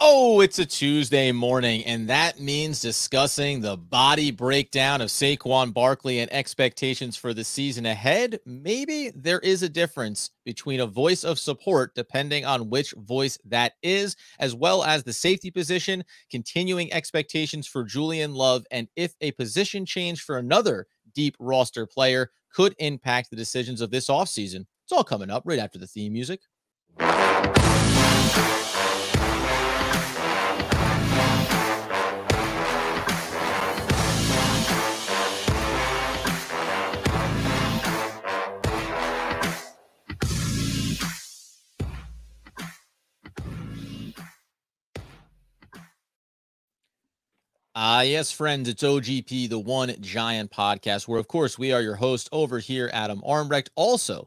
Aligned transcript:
Oh, 0.00 0.42
it's 0.42 0.60
a 0.60 0.64
Tuesday 0.64 1.32
morning, 1.32 1.84
and 1.84 2.08
that 2.08 2.38
means 2.38 2.80
discussing 2.80 3.60
the 3.60 3.76
body 3.76 4.30
breakdown 4.30 5.00
of 5.00 5.08
Saquon 5.08 5.74
Barkley 5.74 6.20
and 6.20 6.32
expectations 6.32 7.16
for 7.16 7.34
the 7.34 7.42
season 7.42 7.84
ahead. 7.84 8.38
Maybe 8.46 9.10
there 9.16 9.40
is 9.40 9.64
a 9.64 9.68
difference 9.68 10.30
between 10.44 10.78
a 10.78 10.86
voice 10.86 11.24
of 11.24 11.36
support, 11.36 11.96
depending 11.96 12.44
on 12.44 12.70
which 12.70 12.94
voice 12.96 13.38
that 13.46 13.72
is, 13.82 14.14
as 14.38 14.54
well 14.54 14.84
as 14.84 15.02
the 15.02 15.12
safety 15.12 15.50
position, 15.50 16.04
continuing 16.30 16.92
expectations 16.92 17.66
for 17.66 17.82
Julian 17.82 18.34
Love, 18.34 18.64
and 18.70 18.86
if 18.94 19.16
a 19.20 19.32
position 19.32 19.84
change 19.84 20.22
for 20.22 20.38
another 20.38 20.86
deep 21.12 21.34
roster 21.40 21.86
player 21.86 22.30
could 22.54 22.72
impact 22.78 23.30
the 23.30 23.36
decisions 23.36 23.80
of 23.80 23.90
this 23.90 24.06
offseason. 24.06 24.64
It's 24.84 24.92
all 24.92 25.02
coming 25.02 25.28
up 25.28 25.42
right 25.44 25.58
after 25.58 25.76
the 25.76 25.88
theme 25.88 26.12
music. 26.12 26.42
Ah, 47.80 47.98
uh, 47.98 48.00
yes, 48.00 48.32
friends, 48.32 48.68
it's 48.68 48.82
OGP, 48.82 49.48
the 49.48 49.56
one 49.56 49.94
giant 50.00 50.50
podcast, 50.50 51.06
where, 51.06 51.20
of 51.20 51.28
course, 51.28 51.60
we 51.60 51.70
are 51.72 51.80
your 51.80 51.94
host 51.94 52.28
over 52.32 52.58
here, 52.58 52.90
Adam 52.92 53.22
Armbrecht, 53.24 53.68
also 53.76 54.26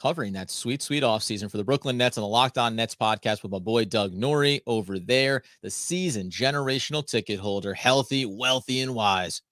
covering 0.00 0.32
that 0.32 0.50
sweet, 0.50 0.80
sweet 0.80 1.02
offseason 1.02 1.50
for 1.50 1.58
the 1.58 1.62
Brooklyn 1.62 1.98
Nets 1.98 2.16
and 2.16 2.24
the 2.24 2.28
Locked 2.28 2.56
On 2.56 2.74
Nets 2.74 2.94
podcast 2.94 3.42
with 3.42 3.52
my 3.52 3.58
boy 3.58 3.84
Doug 3.84 4.14
Norrie 4.14 4.62
over 4.66 4.98
there, 4.98 5.42
the 5.60 5.68
season 5.68 6.30
generational 6.30 7.06
ticket 7.06 7.38
holder, 7.38 7.74
healthy, 7.74 8.24
wealthy, 8.24 8.80
and 8.80 8.94
wise, 8.94 9.42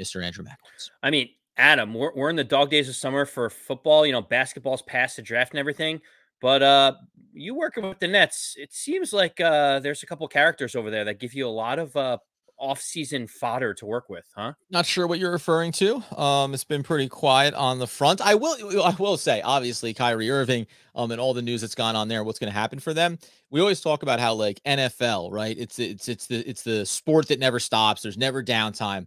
Mr. 0.00 0.24
Andrew 0.24 0.42
McElwain. 0.42 0.90
I 1.02 1.10
mean, 1.10 1.28
Adam, 1.58 1.92
we're, 1.92 2.14
we're 2.14 2.30
in 2.30 2.36
the 2.36 2.42
dog 2.42 2.70
days 2.70 2.88
of 2.88 2.96
summer 2.96 3.26
for 3.26 3.50
football. 3.50 4.06
You 4.06 4.12
know, 4.12 4.22
basketball's 4.22 4.80
past 4.80 5.16
the 5.16 5.22
draft 5.22 5.52
and 5.52 5.58
everything. 5.60 6.00
But 6.40 6.62
uh, 6.62 6.94
you 7.34 7.54
working 7.54 7.86
with 7.86 7.98
the 7.98 8.08
Nets, 8.08 8.54
it 8.56 8.72
seems 8.72 9.12
like 9.12 9.42
uh, 9.42 9.80
there's 9.80 10.02
a 10.02 10.06
couple 10.06 10.26
characters 10.26 10.74
over 10.74 10.90
there 10.90 11.04
that 11.04 11.20
give 11.20 11.34
you 11.34 11.46
a 11.46 11.50
lot 11.50 11.78
of 11.78 11.94
uh, 11.94 12.16
off-season 12.58 13.26
fodder 13.26 13.74
to 13.74 13.86
work 13.86 14.08
with, 14.08 14.24
huh? 14.34 14.52
Not 14.70 14.86
sure 14.86 15.06
what 15.06 15.18
you're 15.18 15.32
referring 15.32 15.72
to. 15.72 16.02
Um, 16.16 16.54
it's 16.54 16.64
been 16.64 16.82
pretty 16.82 17.08
quiet 17.08 17.54
on 17.54 17.78
the 17.78 17.86
front. 17.86 18.20
I 18.20 18.34
will, 18.34 18.82
I 18.82 18.94
will 18.98 19.16
say, 19.16 19.42
obviously, 19.42 19.94
Kyrie 19.94 20.30
Irving, 20.30 20.66
um, 20.94 21.10
and 21.10 21.20
all 21.20 21.34
the 21.34 21.42
news 21.42 21.60
that's 21.60 21.74
gone 21.74 21.96
on 21.96 22.08
there, 22.08 22.24
what's 22.24 22.38
going 22.38 22.52
to 22.52 22.58
happen 22.58 22.78
for 22.78 22.94
them. 22.94 23.18
We 23.50 23.60
always 23.60 23.80
talk 23.80 24.02
about 24.02 24.20
how 24.20 24.34
like 24.34 24.60
NFL, 24.64 25.32
right? 25.32 25.56
It's 25.58 25.78
it's 25.78 26.08
it's 26.08 26.26
the 26.26 26.48
it's 26.48 26.62
the 26.62 26.86
sport 26.86 27.28
that 27.28 27.38
never 27.38 27.60
stops. 27.60 28.02
There's 28.02 28.18
never 28.18 28.42
downtime. 28.42 29.06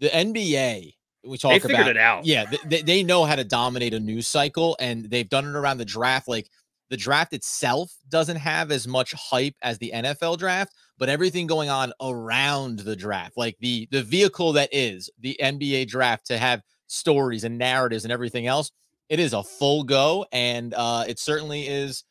The 0.00 0.08
NBA, 0.08 0.94
we 1.24 1.38
talk 1.38 1.52
they 1.52 1.58
figured 1.58 1.80
about 1.80 1.90
it 1.90 1.96
out. 1.96 2.26
Yeah, 2.26 2.50
they, 2.66 2.82
they 2.82 3.02
know 3.02 3.24
how 3.24 3.36
to 3.36 3.44
dominate 3.44 3.94
a 3.94 4.00
news 4.00 4.28
cycle, 4.28 4.76
and 4.80 5.04
they've 5.04 5.28
done 5.28 5.44
it 5.44 5.56
around 5.56 5.78
the 5.78 5.84
draft. 5.84 6.28
Like 6.28 6.48
the 6.90 6.96
draft 6.96 7.32
itself 7.32 7.92
doesn't 8.08 8.36
have 8.36 8.70
as 8.70 8.86
much 8.86 9.12
hype 9.12 9.54
as 9.62 9.78
the 9.78 9.92
NFL 9.94 10.38
draft 10.38 10.72
but 10.98 11.08
everything 11.08 11.46
going 11.46 11.70
on 11.70 11.92
around 12.00 12.80
the 12.80 12.96
draft, 12.96 13.36
like 13.36 13.56
the 13.60 13.88
the 13.90 14.02
vehicle 14.02 14.52
that 14.54 14.68
is 14.72 15.10
the 15.20 15.38
NBA 15.42 15.88
draft 15.88 16.26
to 16.26 16.38
have 16.38 16.62
stories 16.86 17.44
and 17.44 17.58
narratives 17.58 18.04
and 18.04 18.12
everything 18.12 18.46
else, 18.46 18.70
it 19.08 19.20
is 19.20 19.32
a 19.32 19.42
full 19.42 19.84
go, 19.84 20.26
and 20.32 20.74
uh, 20.74 21.04
it 21.06 21.18
certainly 21.18 21.66
is 21.66 22.04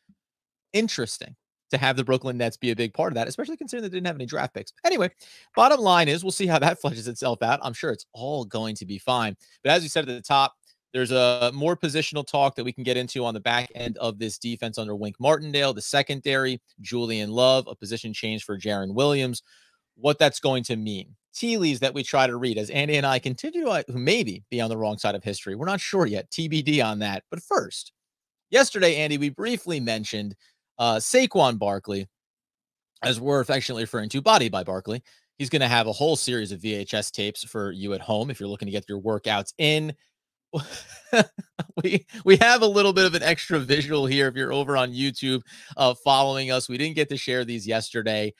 interesting 0.72 1.36
to 1.70 1.78
have 1.78 1.96
the 1.96 2.04
Brooklyn 2.04 2.38
Nets 2.38 2.56
be 2.56 2.70
a 2.70 2.76
big 2.76 2.94
part 2.94 3.12
of 3.12 3.14
that, 3.16 3.28
especially 3.28 3.56
considering 3.56 3.82
they 3.82 3.94
didn't 3.94 4.06
have 4.06 4.16
any 4.16 4.26
draft 4.26 4.54
picks. 4.54 4.72
Anyway, 4.84 5.10
bottom 5.54 5.80
line 5.80 6.08
is 6.08 6.24
we'll 6.24 6.30
see 6.30 6.46
how 6.46 6.58
that 6.58 6.80
fleshes 6.84 7.08
itself 7.08 7.42
out. 7.42 7.60
I'm 7.62 7.74
sure 7.74 7.90
it's 7.90 8.06
all 8.12 8.44
going 8.44 8.74
to 8.76 8.86
be 8.86 8.98
fine. 8.98 9.36
But 9.62 9.72
as 9.72 9.82
you 9.82 9.88
said 9.88 10.08
at 10.08 10.14
the 10.14 10.22
top, 10.22 10.54
there's 10.92 11.10
a 11.10 11.50
more 11.54 11.76
positional 11.76 12.26
talk 12.26 12.54
that 12.56 12.64
we 12.64 12.72
can 12.72 12.82
get 12.82 12.96
into 12.96 13.24
on 13.24 13.34
the 13.34 13.40
back 13.40 13.70
end 13.74 13.96
of 13.98 14.18
this 14.18 14.38
defense 14.38 14.78
under 14.78 14.96
Wink 14.96 15.16
Martindale, 15.20 15.74
the 15.74 15.82
secondary, 15.82 16.60
Julian 16.80 17.30
Love, 17.30 17.66
a 17.68 17.74
position 17.74 18.12
change 18.12 18.44
for 18.44 18.58
Jarren 18.58 18.94
Williams, 18.94 19.42
what 19.96 20.18
that's 20.18 20.40
going 20.40 20.64
to 20.64 20.76
mean. 20.76 21.14
Tea 21.34 21.56
leaves 21.56 21.80
that 21.80 21.94
we 21.94 22.02
try 22.02 22.26
to 22.26 22.36
read 22.36 22.58
as 22.58 22.70
Andy 22.70 22.96
and 22.96 23.06
I 23.06 23.18
continue 23.18 23.64
to 23.64 23.70
uh, 23.70 23.82
maybe 23.88 24.44
be 24.50 24.60
on 24.60 24.70
the 24.70 24.76
wrong 24.76 24.98
side 24.98 25.14
of 25.14 25.22
history. 25.22 25.54
We're 25.54 25.66
not 25.66 25.80
sure 25.80 26.06
yet. 26.06 26.30
TBD 26.30 26.84
on 26.84 26.98
that. 27.00 27.22
But 27.30 27.42
first, 27.42 27.92
yesterday, 28.50 28.96
Andy, 28.96 29.18
we 29.18 29.28
briefly 29.28 29.78
mentioned 29.78 30.34
uh, 30.78 30.96
Saquon 30.96 31.58
Barkley, 31.58 32.08
as 33.02 33.20
we're 33.20 33.40
affectionately 33.40 33.82
referring 33.84 34.08
to, 34.08 34.22
Body 34.22 34.48
by 34.48 34.64
Barkley. 34.64 35.02
He's 35.36 35.50
going 35.50 35.62
to 35.62 35.68
have 35.68 35.86
a 35.86 35.92
whole 35.92 36.16
series 36.16 36.50
of 36.50 36.60
VHS 36.60 37.12
tapes 37.12 37.44
for 37.44 37.70
you 37.70 37.92
at 37.94 38.00
home 38.00 38.30
if 38.30 38.40
you're 38.40 38.48
looking 38.48 38.66
to 38.66 38.72
get 38.72 38.88
your 38.88 39.00
workouts 39.00 39.52
in. 39.58 39.94
we 41.82 42.06
we 42.24 42.36
have 42.36 42.62
a 42.62 42.66
little 42.66 42.92
bit 42.92 43.06
of 43.06 43.14
an 43.14 43.22
extra 43.22 43.58
visual 43.58 44.06
here 44.06 44.28
if 44.28 44.34
you're 44.34 44.52
over 44.52 44.76
on 44.76 44.92
YouTube 44.92 45.42
uh 45.76 45.94
following 45.94 46.50
us. 46.50 46.68
We 46.68 46.78
didn't 46.78 46.96
get 46.96 47.08
to 47.10 47.16
share 47.16 47.44
these 47.44 47.66
yesterday. 47.66 48.32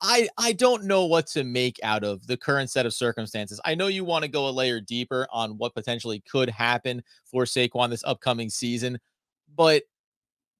I 0.00 0.28
I 0.36 0.52
don't 0.52 0.84
know 0.84 1.06
what 1.06 1.26
to 1.28 1.44
make 1.44 1.78
out 1.82 2.04
of 2.04 2.26
the 2.26 2.36
current 2.36 2.70
set 2.70 2.86
of 2.86 2.94
circumstances. 2.94 3.60
I 3.64 3.74
know 3.74 3.86
you 3.86 4.04
want 4.04 4.24
to 4.24 4.30
go 4.30 4.48
a 4.48 4.50
layer 4.50 4.80
deeper 4.80 5.26
on 5.32 5.52
what 5.58 5.74
potentially 5.74 6.22
could 6.30 6.50
happen 6.50 7.02
for 7.24 7.44
Saquon 7.44 7.90
this 7.90 8.04
upcoming 8.04 8.50
season, 8.50 8.98
but 9.54 9.84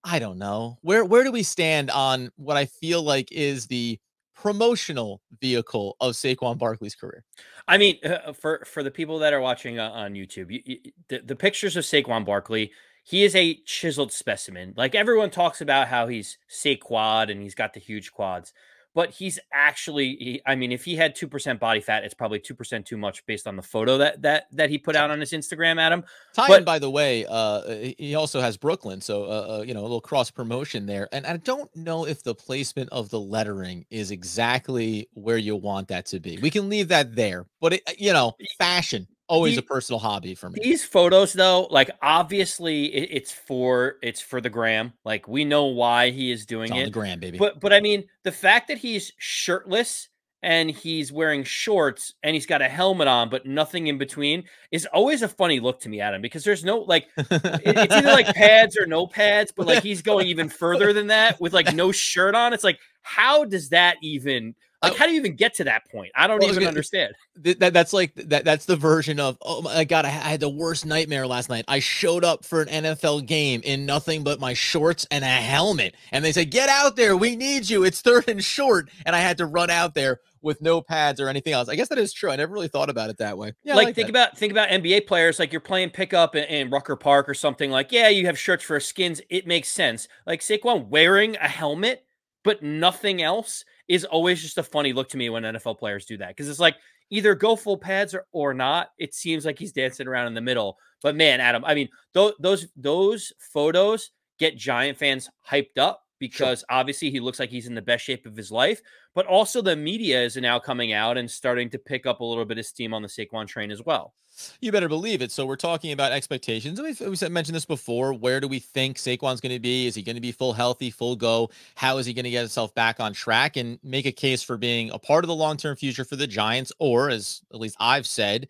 I 0.04 0.18
don't 0.18 0.38
know. 0.38 0.78
Where 0.82 1.04
where 1.04 1.24
do 1.24 1.32
we 1.32 1.42
stand 1.42 1.90
on 1.90 2.30
what 2.36 2.56
I 2.56 2.66
feel 2.66 3.02
like 3.02 3.30
is 3.32 3.66
the 3.66 3.98
promotional 4.42 5.22
vehicle 5.40 5.96
of 6.00 6.14
Saquon 6.14 6.58
Barkley's 6.58 6.96
career? 6.96 7.24
I 7.68 7.78
mean, 7.78 7.98
uh, 8.04 8.32
for 8.32 8.64
for 8.66 8.82
the 8.82 8.90
people 8.90 9.20
that 9.20 9.32
are 9.32 9.40
watching 9.40 9.78
uh, 9.78 9.88
on 9.90 10.14
YouTube, 10.14 10.50
you, 10.50 10.60
you, 10.64 10.78
the, 11.08 11.20
the 11.20 11.36
pictures 11.36 11.76
of 11.76 11.84
Saquon 11.84 12.26
Barkley, 12.26 12.72
he 13.04 13.22
is 13.22 13.36
a 13.36 13.54
chiseled 13.64 14.12
specimen. 14.12 14.74
Like 14.76 14.96
everyone 14.96 15.30
talks 15.30 15.60
about 15.60 15.86
how 15.86 16.08
he's 16.08 16.38
Saquad 16.50 17.30
and 17.30 17.40
he's 17.40 17.54
got 17.54 17.72
the 17.72 17.80
huge 17.80 18.12
quads 18.12 18.52
but 18.94 19.10
he's 19.10 19.38
actually 19.52 20.16
he, 20.16 20.42
i 20.46 20.54
mean 20.54 20.72
if 20.72 20.84
he 20.84 20.96
had 20.96 21.16
2% 21.16 21.58
body 21.58 21.80
fat 21.80 22.04
it's 22.04 22.14
probably 22.14 22.38
2% 22.38 22.84
too 22.84 22.96
much 22.96 23.24
based 23.26 23.46
on 23.46 23.56
the 23.56 23.62
photo 23.62 23.98
that 23.98 24.22
that 24.22 24.46
that 24.52 24.70
he 24.70 24.78
put 24.78 24.96
out 24.96 25.10
on 25.10 25.20
his 25.20 25.32
instagram 25.32 25.80
adam. 25.80 26.04
Ty 26.32 26.48
but 26.48 26.64
by 26.64 26.78
the 26.78 26.90
way 26.90 27.26
uh 27.28 27.92
he 27.98 28.14
also 28.14 28.40
has 28.40 28.56
brooklyn 28.56 29.00
so 29.00 29.24
uh, 29.24 29.58
uh, 29.58 29.62
you 29.62 29.74
know 29.74 29.80
a 29.80 29.82
little 29.82 30.00
cross 30.00 30.30
promotion 30.30 30.86
there. 30.86 31.08
And 31.12 31.26
i 31.26 31.36
don't 31.36 31.74
know 31.76 32.06
if 32.06 32.22
the 32.22 32.34
placement 32.34 32.90
of 32.90 33.10
the 33.10 33.20
lettering 33.20 33.86
is 33.90 34.10
exactly 34.10 35.08
where 35.14 35.38
you 35.38 35.56
want 35.56 35.88
that 35.88 36.06
to 36.06 36.20
be. 36.20 36.38
We 36.38 36.50
can 36.50 36.68
leave 36.68 36.88
that 36.88 37.14
there 37.14 37.46
but 37.60 37.74
it, 37.74 37.82
you 37.98 38.12
know 38.12 38.34
fashion 38.58 39.06
always 39.28 39.56
a 39.58 39.62
personal 39.62 39.98
hobby 39.98 40.34
for 40.34 40.50
me. 40.50 40.58
These 40.62 40.84
photos, 40.84 41.32
though, 41.32 41.68
like 41.70 41.90
obviously 42.02 42.86
it, 42.86 43.08
it's 43.10 43.32
for 43.32 43.96
it's 44.02 44.20
for 44.20 44.40
the 44.40 44.50
gram. 44.50 44.92
Like 45.04 45.28
we 45.28 45.44
know 45.44 45.66
why 45.66 46.10
he 46.10 46.30
is 46.30 46.46
doing 46.46 46.74
it. 46.74 46.84
the 46.84 46.90
gram, 46.90 47.20
baby. 47.20 47.38
But 47.38 47.60
but 47.60 47.72
I 47.72 47.80
mean, 47.80 48.04
the 48.22 48.32
fact 48.32 48.68
that 48.68 48.78
he's 48.78 49.12
shirtless 49.18 50.08
and 50.42 50.70
he's 50.70 51.12
wearing 51.12 51.44
shorts 51.44 52.14
and 52.22 52.34
he's 52.34 52.46
got 52.46 52.62
a 52.62 52.68
helmet 52.68 53.06
on, 53.06 53.28
but 53.28 53.46
nothing 53.46 53.86
in 53.86 53.96
between 53.96 54.44
is 54.72 54.86
always 54.86 55.22
a 55.22 55.28
funny 55.28 55.60
look 55.60 55.80
to 55.80 55.88
me, 55.88 56.00
Adam, 56.00 56.20
because 56.20 56.42
there's 56.42 56.64
no 56.64 56.78
like 56.80 57.06
it's 57.16 57.94
either 57.94 58.10
like 58.10 58.34
pads 58.34 58.76
or 58.76 58.86
no 58.86 59.06
pads, 59.06 59.52
but 59.56 59.66
like 59.66 59.82
he's 59.82 60.02
going 60.02 60.26
even 60.26 60.48
further 60.48 60.92
than 60.92 61.06
that 61.06 61.40
with 61.40 61.52
like 61.52 61.72
no 61.74 61.92
shirt 61.92 62.34
on. 62.34 62.52
It's 62.52 62.64
like, 62.64 62.78
how 63.02 63.44
does 63.44 63.68
that 63.68 63.96
even 64.02 64.54
like, 64.82 64.92
oh. 64.92 64.96
how 64.96 65.06
do 65.06 65.12
you 65.12 65.18
even 65.18 65.36
get 65.36 65.54
to 65.54 65.64
that 65.64 65.88
point? 65.90 66.10
I 66.14 66.26
don't 66.26 66.40
well, 66.40 66.50
even 66.50 66.66
understand. 66.66 67.14
That, 67.36 67.72
that's 67.72 67.92
like 67.92 68.14
that. 68.16 68.44
That's 68.44 68.66
the 68.66 68.76
version 68.76 69.20
of 69.20 69.38
oh 69.42 69.62
my 69.62 69.84
god, 69.84 70.04
I 70.04 70.08
had 70.08 70.40
the 70.40 70.48
worst 70.48 70.84
nightmare 70.84 71.26
last 71.26 71.48
night. 71.48 71.64
I 71.68 71.78
showed 71.78 72.24
up 72.24 72.44
for 72.44 72.62
an 72.62 72.84
NFL 72.84 73.26
game 73.26 73.60
in 73.64 73.86
nothing 73.86 74.24
but 74.24 74.40
my 74.40 74.54
shorts 74.54 75.06
and 75.10 75.24
a 75.24 75.28
helmet, 75.28 75.94
and 76.10 76.24
they 76.24 76.32
said, 76.32 76.50
"Get 76.50 76.68
out 76.68 76.96
there, 76.96 77.16
we 77.16 77.36
need 77.36 77.70
you. 77.70 77.84
It's 77.84 78.00
third 78.00 78.28
and 78.28 78.42
short," 78.42 78.90
and 79.06 79.14
I 79.14 79.20
had 79.20 79.38
to 79.38 79.46
run 79.46 79.70
out 79.70 79.94
there 79.94 80.20
with 80.42 80.60
no 80.60 80.80
pads 80.80 81.20
or 81.20 81.28
anything 81.28 81.52
else. 81.52 81.68
I 81.68 81.76
guess 81.76 81.88
that 81.88 81.98
is 81.98 82.12
true. 82.12 82.30
I 82.30 82.36
never 82.36 82.52
really 82.52 82.66
thought 82.66 82.90
about 82.90 83.08
it 83.08 83.18
that 83.18 83.38
way. 83.38 83.52
Yeah, 83.62 83.76
like, 83.76 83.86
like 83.86 83.94
think 83.94 84.06
that. 84.06 84.10
about 84.10 84.38
think 84.38 84.50
about 84.50 84.68
NBA 84.70 85.06
players 85.06 85.38
like 85.38 85.52
you're 85.52 85.60
playing 85.60 85.90
pickup 85.90 86.34
in, 86.34 86.44
in 86.44 86.70
Rucker 86.70 86.96
Park 86.96 87.28
or 87.28 87.34
something. 87.34 87.70
Like, 87.70 87.92
yeah, 87.92 88.08
you 88.08 88.26
have 88.26 88.38
shirts 88.38 88.64
for 88.64 88.78
skins. 88.80 89.20
It 89.30 89.46
makes 89.46 89.68
sense. 89.68 90.08
Like 90.26 90.40
Saquon 90.40 90.88
wearing 90.88 91.36
a 91.36 91.48
helmet 91.48 92.04
but 92.44 92.62
nothing 92.62 93.22
else 93.22 93.64
is 93.88 94.04
always 94.04 94.40
just 94.40 94.58
a 94.58 94.62
funny 94.62 94.92
look 94.92 95.08
to 95.10 95.16
me 95.16 95.28
when 95.30 95.42
NFL 95.42 95.78
players 95.78 96.06
do 96.06 96.16
that 96.18 96.28
because 96.28 96.48
it's 96.48 96.60
like 96.60 96.76
either 97.10 97.34
go 97.34 97.56
full 97.56 97.76
pads 97.76 98.14
or, 98.14 98.26
or 98.32 98.54
not. 98.54 98.90
It 98.98 99.14
seems 99.14 99.44
like 99.44 99.58
he's 99.58 99.72
dancing 99.72 100.08
around 100.08 100.28
in 100.28 100.34
the 100.34 100.40
middle. 100.40 100.78
But 101.02 101.16
man, 101.16 101.40
Adam, 101.40 101.64
I 101.64 101.74
mean, 101.74 101.88
th- 102.14 102.34
those 102.40 102.68
those 102.76 103.32
photos 103.38 104.10
get 104.38 104.56
Giant 104.56 104.98
fans 104.98 105.28
hyped 105.48 105.78
up 105.78 106.02
because 106.22 106.60
sure. 106.60 106.66
obviously 106.70 107.10
he 107.10 107.18
looks 107.18 107.40
like 107.40 107.50
he's 107.50 107.66
in 107.66 107.74
the 107.74 107.82
best 107.82 108.04
shape 108.04 108.26
of 108.26 108.36
his 108.36 108.52
life, 108.52 108.80
but 109.12 109.26
also 109.26 109.60
the 109.60 109.74
media 109.74 110.22
is 110.22 110.36
now 110.36 110.56
coming 110.56 110.92
out 110.92 111.18
and 111.18 111.28
starting 111.28 111.68
to 111.68 111.80
pick 111.80 112.06
up 112.06 112.20
a 112.20 112.24
little 112.24 112.44
bit 112.44 112.58
of 112.58 112.64
steam 112.64 112.94
on 112.94 113.02
the 113.02 113.08
Saquon 113.08 113.48
train 113.48 113.72
as 113.72 113.82
well. 113.82 114.14
You 114.60 114.70
better 114.70 114.88
believe 114.88 115.20
it. 115.20 115.32
So 115.32 115.44
we're 115.44 115.56
talking 115.56 115.90
about 115.90 116.12
expectations. 116.12 116.80
We 116.80 116.94
we 117.06 117.28
mentioned 117.28 117.56
this 117.56 117.64
before. 117.64 118.14
Where 118.14 118.40
do 118.40 118.46
we 118.46 118.60
think 118.60 118.98
Saquon's 118.98 119.40
going 119.40 119.52
to 119.52 119.60
be? 119.60 119.88
Is 119.88 119.96
he 119.96 120.02
going 120.02 120.14
to 120.14 120.22
be 120.22 120.30
full 120.30 120.52
healthy, 120.52 120.90
full 120.90 121.16
go? 121.16 121.50
How 121.74 121.98
is 121.98 122.06
he 122.06 122.14
going 122.14 122.24
to 122.24 122.30
get 122.30 122.40
himself 122.40 122.72
back 122.74 123.00
on 123.00 123.12
track 123.12 123.56
and 123.56 123.80
make 123.82 124.06
a 124.06 124.12
case 124.12 124.44
for 124.44 124.56
being 124.56 124.90
a 124.90 124.98
part 124.98 125.24
of 125.24 125.28
the 125.28 125.34
long 125.34 125.56
term 125.56 125.74
future 125.74 126.04
for 126.04 126.14
the 126.14 126.28
Giants, 126.28 126.72
or 126.78 127.10
as 127.10 127.42
at 127.52 127.58
least 127.58 127.76
I've 127.80 128.06
said, 128.06 128.46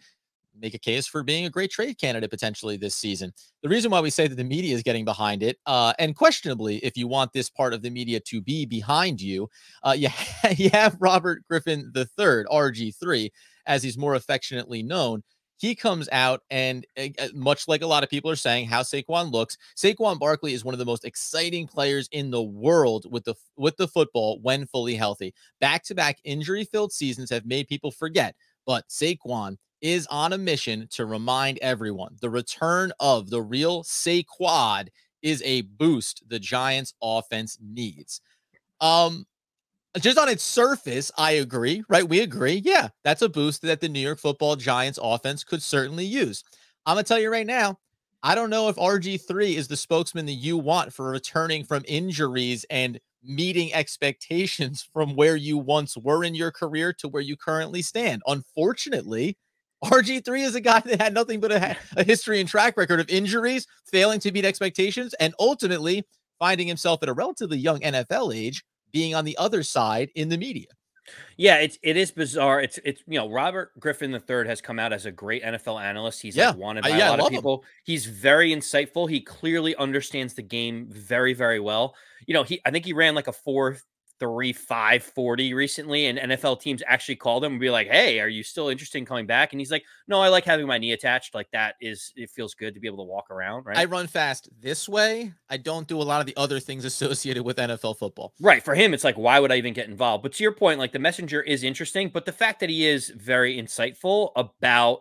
make 0.59 0.75
a 0.75 0.79
case 0.79 1.07
for 1.07 1.23
being 1.23 1.47
a 1.47 1.51
great 1.51 1.71
trade 1.71 1.99
candidate 1.99 2.31
potentially 2.31 2.77
this 2.77 2.95
season. 2.95 3.33
The 3.63 3.69
reason 3.69 3.91
why 3.91 4.01
we 4.01 4.11
say 4.11 4.27
that 4.29 4.35
the 4.37 4.45
media 4.45 4.75
is 4.75 4.83
getting 4.83 5.05
behind 5.05 5.43
it, 5.43 5.59
uh, 5.67 5.93
and 5.99 6.17
questionably, 6.17 6.79
if 6.79 6.97
you 6.97 7.07
want 7.09 7.33
this 7.33 7.51
part 7.51 7.75
of 7.75 7.83
the 7.83 7.91
media 7.91 8.21
to 8.21 8.41
be 8.41 8.67
behind 8.67 9.21
you, 9.21 9.49
uh, 9.83 9.95
you, 9.97 10.09
you 10.57 10.71
have 10.71 10.97
Robert 11.01 11.43
Griffin 11.49 11.93
III, 11.97 12.45
RG3, 12.51 13.31
as 13.67 13.83
he's 13.83 13.99
more 13.99 14.15
affectionately 14.15 14.83
known. 14.83 15.23
He 15.59 15.77
comes 15.77 16.09
out 16.11 16.41
and 16.51 16.85
uh, 16.99 17.29
much 17.35 17.69
like 17.69 17.83
a 17.83 17.87
lot 17.87 18.03
of 18.03 18.11
people 18.11 18.29
are 18.29 18.37
saying 18.37 18.67
how 18.67 18.83
Saquon 18.83 19.31
looks, 19.31 19.57
Saquon 19.77 20.19
Barkley 20.19 20.55
is 20.55 20.65
one 20.65 20.75
of 20.75 20.81
the 20.81 20.85
most 20.85 21.05
exciting 21.05 21.69
players 21.69 22.09
in 22.11 22.33
the 22.33 22.43
world 22.43 23.07
with 23.09 23.23
the 23.23 23.37
with 23.57 23.77
the 23.77 23.87
football 23.87 24.41
when 24.43 24.67
fully 24.67 24.97
healthy. 24.97 25.33
Back-to-back 25.61 26.19
injury-filled 26.25 26.93
seasons 26.93 27.31
have 27.31 27.47
made 27.47 27.69
people 27.69 27.93
forget, 27.93 28.35
but 28.67 28.89
Saquon 28.89 29.57
is 29.82 30.06
on 30.08 30.32
a 30.32 30.38
mission 30.38 30.88
to 30.93 31.06
remind 31.06 31.58
everyone 31.61 32.17
the 32.20 32.31
return 32.31 32.93
of 33.00 33.31
the 33.31 33.43
real 33.43 33.82
Saquad 33.84 34.88
is 35.23 35.43
a 35.44 35.62
boost 35.62 36.23
the 36.29 36.38
Giants 36.38 36.94
offense 37.02 37.58
needs. 37.61 38.20
Um, 38.81 39.26
just 40.00 40.19
on 40.19 40.29
its 40.29 40.43
surface, 40.43 41.11
I 41.19 41.32
agree, 41.32 41.84
right? 41.88 42.08
We 42.08 42.20
agree. 42.20 42.62
Yeah, 42.64 42.88
that's 43.05 43.23
a 43.23 43.29
boost 43.29 43.62
that 43.62 43.81
the 43.81 43.88
New 43.88 44.00
York 44.00 44.19
football 44.19 44.56
Giants 44.56 44.99
offense 45.02 45.44
could 45.44 45.62
certainly 45.62 46.06
use. 46.06 46.43
I'm 46.87 46.94
going 46.96 47.05
to 47.05 47.08
tell 47.08 47.20
you 47.20 47.31
right 47.31 47.46
now, 47.46 47.79
I 48.23 48.34
don't 48.34 48.50
know 48.50 48.69
if 48.69 48.76
RG3 48.79 49.55
is 49.56 49.69
the 49.69 49.76
spokesman 49.76 50.26
that 50.26 50.32
you 50.32 50.56
want 50.56 50.94
for 50.94 51.11
returning 51.11 51.64
from 51.64 51.84
injuries 51.87 52.64
and 52.70 52.99
meeting 53.23 53.73
expectations 53.75 54.88
from 54.93 55.14
where 55.14 55.37
you 55.37 55.58
once 55.58 55.96
were 55.96 56.25
in 56.25 56.34
your 56.34 56.50
career 56.50 56.93
to 56.94 57.08
where 57.08 57.23
you 57.23 57.37
currently 57.37 57.82
stand. 57.82 58.23
Unfortunately, 58.26 59.37
RG3 59.84 60.44
is 60.44 60.55
a 60.55 60.61
guy 60.61 60.81
that 60.81 61.00
had 61.00 61.14
nothing 61.14 61.40
but 61.40 61.52
a, 61.52 61.76
a, 61.96 62.05
history 62.05 62.40
and 62.40 62.49
track 62.49 62.76
record 62.76 63.00
of 63.00 63.08
injuries, 63.08 63.67
failing 63.84 64.20
to 64.20 64.31
meet 64.31 64.44
expectations, 64.44 65.14
and 65.14 65.34
ultimately 65.38 66.06
finding 66.38 66.69
himself 66.69 67.02
at 67.02 67.08
a 67.08 67.12
relatively 67.12 67.58
young 67.58 67.81
NFL 67.81 68.34
age 68.34 68.64
being 68.93 69.14
on 69.14 69.25
the 69.25 69.37
other 69.38 69.62
side 69.62 70.11
in 70.14 70.29
the 70.29 70.38
media. 70.38 70.67
Yeah, 71.37 71.56
it's 71.56 71.79
it 71.82 71.96
is 71.96 72.12
bizarre. 72.12 72.61
It's 72.61 72.79
it's 72.84 73.02
you 73.08 73.19
know 73.19 73.29
Robert 73.29 73.73
Griffin 73.81 74.12
III 74.12 74.46
has 74.46 74.61
come 74.61 74.79
out 74.79 74.93
as 74.93 75.05
a 75.05 75.11
great 75.11 75.43
NFL 75.43 75.82
analyst. 75.82 76.23
He's 76.23 76.37
yeah. 76.37 76.50
like 76.50 76.58
wanted 76.58 76.82
by 76.82 76.90
yeah, 76.90 77.08
a 77.08 77.17
lot 77.17 77.20
of 77.20 77.31
people. 77.31 77.62
Him. 77.62 77.69
He's 77.84 78.06
very 78.06 78.55
insightful. 78.55 79.11
He 79.11 79.20
clearly 79.20 79.75
understands 79.76 80.34
the 80.34 80.43
game 80.43 80.87
very 80.90 81.34
very 81.34 81.58
well. 81.58 81.96
You 82.26 82.34
know, 82.34 82.44
he 82.44 82.61
I 82.64 82.70
think 82.70 82.84
he 82.84 82.93
ran 82.93 83.17
like 83.17 83.26
a 83.26 83.32
four 83.32 83.79
three 84.19 84.53
five 84.53 85.03
forty 85.03 85.55
recently, 85.55 86.06
and 86.06 86.19
NFL 86.19 86.61
teams 86.61 86.82
actually 86.87 87.17
called 87.17 87.44
him 87.44 87.53
and 87.53 87.61
be 87.61 87.70
like, 87.70 87.88
"Hey, 87.88 88.20
are 88.20 88.29
you 88.29 88.43
still 88.43 88.69
interested 88.69 88.99
in 88.99 89.05
coming 89.05 89.26
back?" 89.26 89.53
And 89.53 89.61
he's 89.61 89.70
like, 89.70 89.85
"No, 90.09 90.20
I 90.20 90.29
like 90.29 90.44
having 90.44 90.67
my 90.67 90.79
knee 90.79 90.93
attached. 90.93 91.35
Like 91.35 91.50
that 91.53 91.75
is 91.81 92.12
it 92.17 92.31
feels 92.31 92.55
good 92.55 92.75
to 92.75 92.81
be 92.81 92.87
able 92.87 93.05
to 93.05 93.11
walk 93.11 93.31
around." 93.31 93.67
Right? 93.67 93.76
I 93.79 93.85
run 93.85 94.06
fast 94.06 94.49
this 94.61 94.88
way. 94.88 95.32
I 95.49 95.56
don't 95.56 95.88
do 95.88 96.00
a 96.00 96.05
lot 96.05 96.20
of 96.20 96.26
the 96.26 96.37
other 96.37 96.61
things 96.61 96.85
associated 96.85 97.43
with 97.43 97.59
NFL 97.59 97.99
football. 97.99 98.35
Right. 98.41 98.62
For 98.62 98.75
him, 98.75 98.94
it's 98.94 99.05
like, 99.05 99.17
why 99.17 99.41
would 99.41 99.53
I 99.53 99.56
even 99.56 99.73
get 99.73 99.88
involved? 99.88 100.23
But 100.23 100.32
to 100.35 100.43
your 100.43 100.53
point, 100.53 100.79
like 100.79 100.93
the 100.93 100.99
messenger 100.99 101.43
is 101.43 101.62
interesting, 101.62 102.08
but 102.08 102.25
the 102.25 102.32
fact 102.32 102.61
that 102.61 102.70
he 102.70 102.87
is 102.87 103.11
very 103.11 103.56
insightful 103.56 104.31
about 104.37 105.00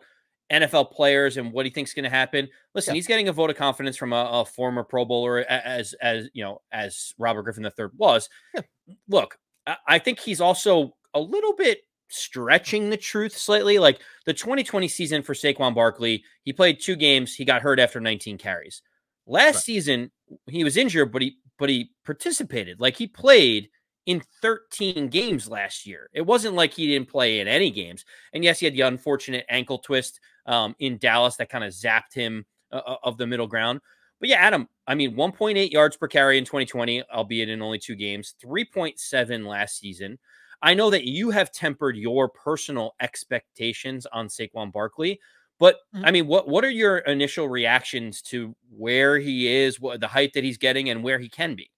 NFL 0.51 0.91
players 0.91 1.37
and 1.37 1.51
what 1.51 1.65
he 1.65 1.71
thinks 1.71 1.91
is 1.91 1.95
going 1.95 2.03
to 2.03 2.09
happen. 2.09 2.49
Listen, 2.75 2.93
yeah. 2.93 2.97
he's 2.97 3.07
getting 3.07 3.27
a 3.27 3.33
vote 3.33 3.49
of 3.49 3.55
confidence 3.55 3.95
from 3.95 4.13
a, 4.13 4.29
a, 4.31 4.45
former 4.45 4.83
Pro 4.83 5.05
Bowler, 5.05 5.39
as 5.39 5.93
as 6.01 6.29
you 6.33 6.43
know, 6.43 6.61
as 6.71 7.13
Robert 7.17 7.43
Griffin 7.43 7.65
III 7.65 7.87
was. 7.97 8.29
Yeah. 8.53 8.61
Look, 9.07 9.37
I, 9.65 9.77
I 9.87 9.99
think 9.99 10.19
he's 10.19 10.41
also 10.41 10.95
a 11.13 11.19
little 11.19 11.53
bit 11.53 11.79
stretching 12.09 12.89
the 12.89 12.97
truth 12.97 13.37
slightly. 13.37 13.79
Like 13.79 14.01
the 14.25 14.33
2020 14.33 14.87
season 14.87 15.23
for 15.23 15.33
Saquon 15.33 15.73
Barkley, 15.73 16.23
he 16.43 16.53
played 16.53 16.81
two 16.81 16.95
games. 16.95 17.33
He 17.33 17.45
got 17.45 17.61
hurt 17.61 17.79
after 17.79 17.99
19 17.99 18.37
carries. 18.37 18.81
Last 19.25 19.55
right. 19.55 19.63
season, 19.63 20.11
he 20.49 20.63
was 20.63 20.77
injured, 20.77 21.11
but 21.11 21.21
he 21.21 21.37
but 21.57 21.69
he 21.69 21.91
participated. 22.05 22.79
Like 22.79 22.97
he 22.97 23.07
played 23.07 23.69
in 24.05 24.21
13 24.41 25.09
games 25.09 25.49
last 25.49 25.85
year. 25.85 26.09
It 26.13 26.21
wasn't 26.21 26.55
like 26.55 26.73
he 26.73 26.87
didn't 26.87 27.09
play 27.09 27.39
in 27.39 27.47
any 27.47 27.71
games. 27.71 28.05
And 28.33 28.43
yes, 28.43 28.59
he 28.59 28.65
had 28.65 28.73
the 28.73 28.81
unfortunate 28.81 29.45
ankle 29.49 29.77
twist 29.77 30.19
um, 30.45 30.75
in 30.79 30.97
Dallas 30.97 31.35
that 31.37 31.49
kind 31.49 31.63
of 31.63 31.71
zapped 31.71 32.13
him 32.13 32.45
uh, 32.71 32.81
uh, 32.85 32.95
of 33.03 33.17
the 33.17 33.27
middle 33.27 33.47
ground. 33.47 33.81
But 34.19 34.29
yeah, 34.29 34.37
Adam, 34.37 34.67
I 34.87 34.95
mean, 34.95 35.15
1.8 35.15 35.71
yards 35.71 35.97
per 35.97 36.07
carry 36.07 36.37
in 36.37 36.45
2020, 36.45 37.03
albeit 37.11 37.49
in 37.49 37.61
only 37.61 37.79
two 37.79 37.95
games, 37.95 38.35
3.7 38.43 39.47
last 39.47 39.79
season. 39.79 40.19
I 40.61 40.75
know 40.75 40.91
that 40.91 41.05
you 41.05 41.31
have 41.31 41.51
tempered 41.51 41.97
your 41.97 42.29
personal 42.29 42.93
expectations 42.99 44.05
on 44.05 44.27
Saquon 44.27 44.71
Barkley, 44.71 45.19
but 45.59 45.79
mm-hmm. 45.95 46.05
I 46.05 46.11
mean, 46.11 46.27
what 46.27 46.47
what 46.47 46.63
are 46.63 46.69
your 46.69 46.99
initial 46.99 47.49
reactions 47.49 48.21
to 48.23 48.55
where 48.69 49.17
he 49.17 49.47
is, 49.47 49.79
what 49.79 49.99
the 49.99 50.07
height 50.07 50.33
that 50.33 50.43
he's 50.43 50.57
getting, 50.57 50.89
and 50.89 51.03
where 51.03 51.17
he 51.17 51.29
can 51.29 51.55
be? 51.55 51.71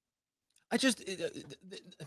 I 0.69 0.77
just 0.77 1.01
uh, 1.01 2.05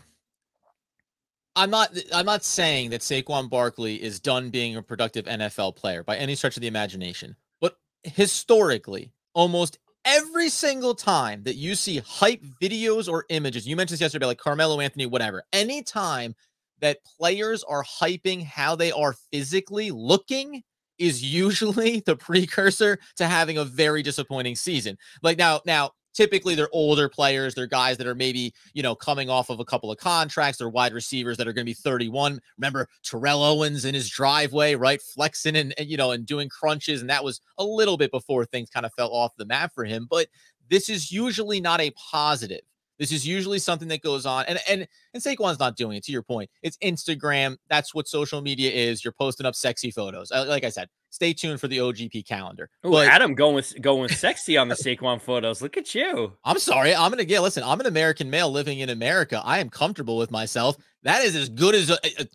I'm 1.57 1.71
not 1.71 1.97
I'm 2.13 2.25
not 2.27 2.45
saying 2.45 2.91
that 2.91 3.01
Saquon 3.01 3.49
Barkley 3.49 4.01
is 4.01 4.19
done 4.19 4.51
being 4.51 4.75
a 4.75 4.83
productive 4.83 5.25
NFL 5.25 5.75
player 5.75 6.03
by 6.03 6.15
any 6.15 6.35
stretch 6.35 6.55
of 6.55 6.61
the 6.61 6.67
imagination. 6.67 7.35
But 7.59 7.77
historically, 8.03 9.11
almost 9.33 9.79
every 10.05 10.49
single 10.49 10.93
time 10.93 11.41
that 11.43 11.55
you 11.55 11.73
see 11.73 11.97
hype 12.05 12.43
videos 12.61 13.11
or 13.11 13.25
images, 13.29 13.67
you 13.67 13.75
mentioned 13.75 13.95
this 13.95 14.01
yesterday, 14.01 14.27
like 14.27 14.37
Carmelo 14.37 14.79
Anthony, 14.79 15.07
whatever, 15.07 15.43
anytime 15.51 16.35
that 16.79 16.99
players 17.19 17.63
are 17.63 17.83
hyping 17.83 18.43
how 18.43 18.75
they 18.75 18.91
are 18.91 19.15
physically 19.31 19.89
looking 19.89 20.61
is 20.99 21.23
usually 21.23 21.99
the 22.05 22.15
precursor 22.15 22.99
to 23.15 23.25
having 23.25 23.57
a 23.57 23.65
very 23.65 24.03
disappointing 24.03 24.55
season. 24.55 24.95
Like 25.23 25.39
now, 25.39 25.61
now 25.65 25.91
typically 26.17 26.55
they're 26.55 26.67
older 26.71 27.07
players. 27.07 27.53
They're 27.53 27.67
guys 27.67 27.95
that 27.97 28.07
are 28.07 28.15
maybe, 28.15 28.51
you 28.73 28.81
know, 28.81 28.95
coming 28.95 29.29
off 29.29 29.51
of 29.51 29.59
a 29.59 29.65
couple 29.65 29.91
of 29.91 29.99
contracts. 29.99 30.57
They're 30.57 30.67
wide 30.67 30.91
receivers 30.93 31.37
that 31.37 31.47
are 31.47 31.53
going 31.53 31.63
to 31.63 31.69
be 31.69 31.75
31. 31.75 32.41
Remember 32.57 32.89
Terrell 33.03 33.43
Owens 33.43 33.85
in 33.85 33.93
his 33.93 34.09
driveway, 34.09 34.73
right? 34.73 34.99
Flexing 34.99 35.55
and, 35.55 35.75
and, 35.77 35.87
you 35.87 35.95
know, 35.95 36.11
and 36.11 36.25
doing 36.25 36.49
crunches. 36.49 37.01
And 37.01 37.09
that 37.11 37.23
was 37.23 37.39
a 37.59 37.63
little 37.63 37.97
bit 37.97 38.09
before 38.09 38.45
things 38.45 38.69
kind 38.71 38.85
of 38.85 38.93
fell 38.93 39.13
off 39.13 39.35
the 39.37 39.45
map 39.45 39.71
for 39.73 39.85
him. 39.85 40.07
But 40.09 40.27
this 40.69 40.89
is 40.89 41.11
usually 41.11 41.61
not 41.61 41.79
a 41.79 41.91
positive. 41.91 42.61
This 42.97 43.11
is 43.11 43.27
usually 43.27 43.59
something 43.59 43.87
that 43.89 44.01
goes 44.01 44.25
on, 44.25 44.45
and 44.47 44.59
and 44.67 44.87
and 45.13 45.21
Saquon's 45.21 45.59
not 45.59 45.75
doing 45.75 45.97
it. 45.97 46.03
To 46.05 46.11
your 46.11 46.23
point, 46.23 46.49
it's 46.63 46.77
Instagram. 46.77 47.57
That's 47.69 47.93
what 47.93 48.07
social 48.07 48.41
media 48.41 48.71
is. 48.71 49.05
You're 49.05 49.11
posting 49.11 49.45
up 49.45 49.53
sexy 49.53 49.91
photos. 49.91 50.31
Like 50.31 50.63
I 50.63 50.69
said, 50.69 50.89
stay 51.09 51.33
tuned 51.33 51.59
for 51.59 51.67
the 51.67 51.77
OGP 51.77 52.27
calendar. 52.27 52.69
Ooh, 52.85 52.91
but, 52.91 53.07
Adam 53.07 53.35
going 53.35 53.55
with 53.55 53.79
going 53.81 54.09
sexy 54.09 54.57
on 54.57 54.67
the 54.67 54.75
Saquon 54.75 55.21
photos. 55.21 55.61
Look 55.61 55.77
at 55.77 55.93
you. 55.95 56.33
I'm 56.43 56.59
sorry. 56.59 56.95
I'm 56.95 57.11
gonna 57.11 57.25
get. 57.25 57.41
Listen, 57.41 57.63
I'm 57.63 57.79
an 57.79 57.85
American 57.85 58.29
male 58.29 58.51
living 58.51 58.79
in 58.79 58.89
America. 58.89 59.41
I 59.43 59.59
am 59.59 59.69
comfortable 59.69 60.17
with 60.17 60.31
myself. 60.31 60.77
That 61.03 61.23
is 61.23 61.35
as 61.35 61.49
good 61.49 61.75
as 61.75 61.89
a, 61.89 61.97
a 62.03 62.27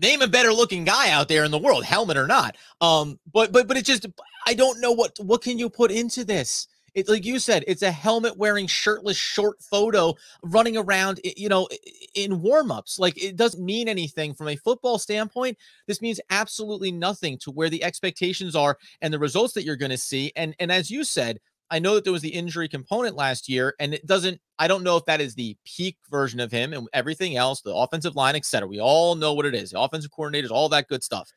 name 0.00 0.22
a 0.22 0.28
better 0.28 0.52
looking 0.52 0.84
guy 0.84 1.10
out 1.10 1.28
there 1.28 1.44
in 1.44 1.50
the 1.50 1.58
world, 1.58 1.84
helmet 1.84 2.16
or 2.16 2.26
not. 2.26 2.56
Um, 2.80 3.18
but 3.32 3.52
but 3.52 3.68
but 3.68 3.76
it 3.76 3.84
just 3.84 4.06
I 4.46 4.54
don't 4.54 4.80
know 4.80 4.92
what 4.92 5.18
what 5.20 5.42
can 5.42 5.58
you 5.58 5.70
put 5.70 5.90
into 5.90 6.24
this. 6.24 6.68
It's 6.96 7.10
like 7.10 7.26
you 7.26 7.38
said, 7.38 7.62
it's 7.66 7.82
a 7.82 7.90
helmet 7.90 8.38
wearing 8.38 8.66
shirtless 8.66 9.18
short 9.18 9.62
photo 9.62 10.14
running 10.42 10.78
around, 10.78 11.20
you 11.22 11.50
know, 11.50 11.68
in 12.14 12.40
warmups. 12.40 12.98
Like 12.98 13.22
it 13.22 13.36
doesn't 13.36 13.62
mean 13.62 13.86
anything 13.86 14.32
from 14.32 14.48
a 14.48 14.56
football 14.56 14.98
standpoint. 14.98 15.58
This 15.86 16.00
means 16.00 16.20
absolutely 16.30 16.90
nothing 16.90 17.36
to 17.38 17.50
where 17.50 17.68
the 17.68 17.84
expectations 17.84 18.56
are 18.56 18.78
and 19.02 19.12
the 19.12 19.18
results 19.18 19.52
that 19.54 19.64
you're 19.64 19.76
going 19.76 19.90
to 19.90 19.98
see. 19.98 20.32
And 20.36 20.56
and 20.58 20.72
as 20.72 20.90
you 20.90 21.04
said, 21.04 21.38
I 21.70 21.80
know 21.80 21.96
that 21.96 22.04
there 22.04 22.14
was 22.14 22.22
the 22.22 22.28
injury 22.30 22.68
component 22.68 23.14
last 23.14 23.46
year, 23.46 23.74
and 23.78 23.92
it 23.92 24.06
doesn't. 24.06 24.40
I 24.58 24.66
don't 24.66 24.82
know 24.82 24.96
if 24.96 25.04
that 25.04 25.20
is 25.20 25.34
the 25.34 25.54
peak 25.66 25.98
version 26.10 26.40
of 26.40 26.50
him 26.50 26.72
and 26.72 26.88
everything 26.94 27.36
else, 27.36 27.60
the 27.60 27.74
offensive 27.74 28.16
line, 28.16 28.36
etc. 28.36 28.66
We 28.66 28.80
all 28.80 29.16
know 29.16 29.34
what 29.34 29.44
it 29.44 29.54
is, 29.54 29.72
the 29.72 29.80
offensive 29.80 30.12
coordinators, 30.16 30.50
all 30.50 30.70
that 30.70 30.88
good 30.88 31.04
stuff. 31.04 31.30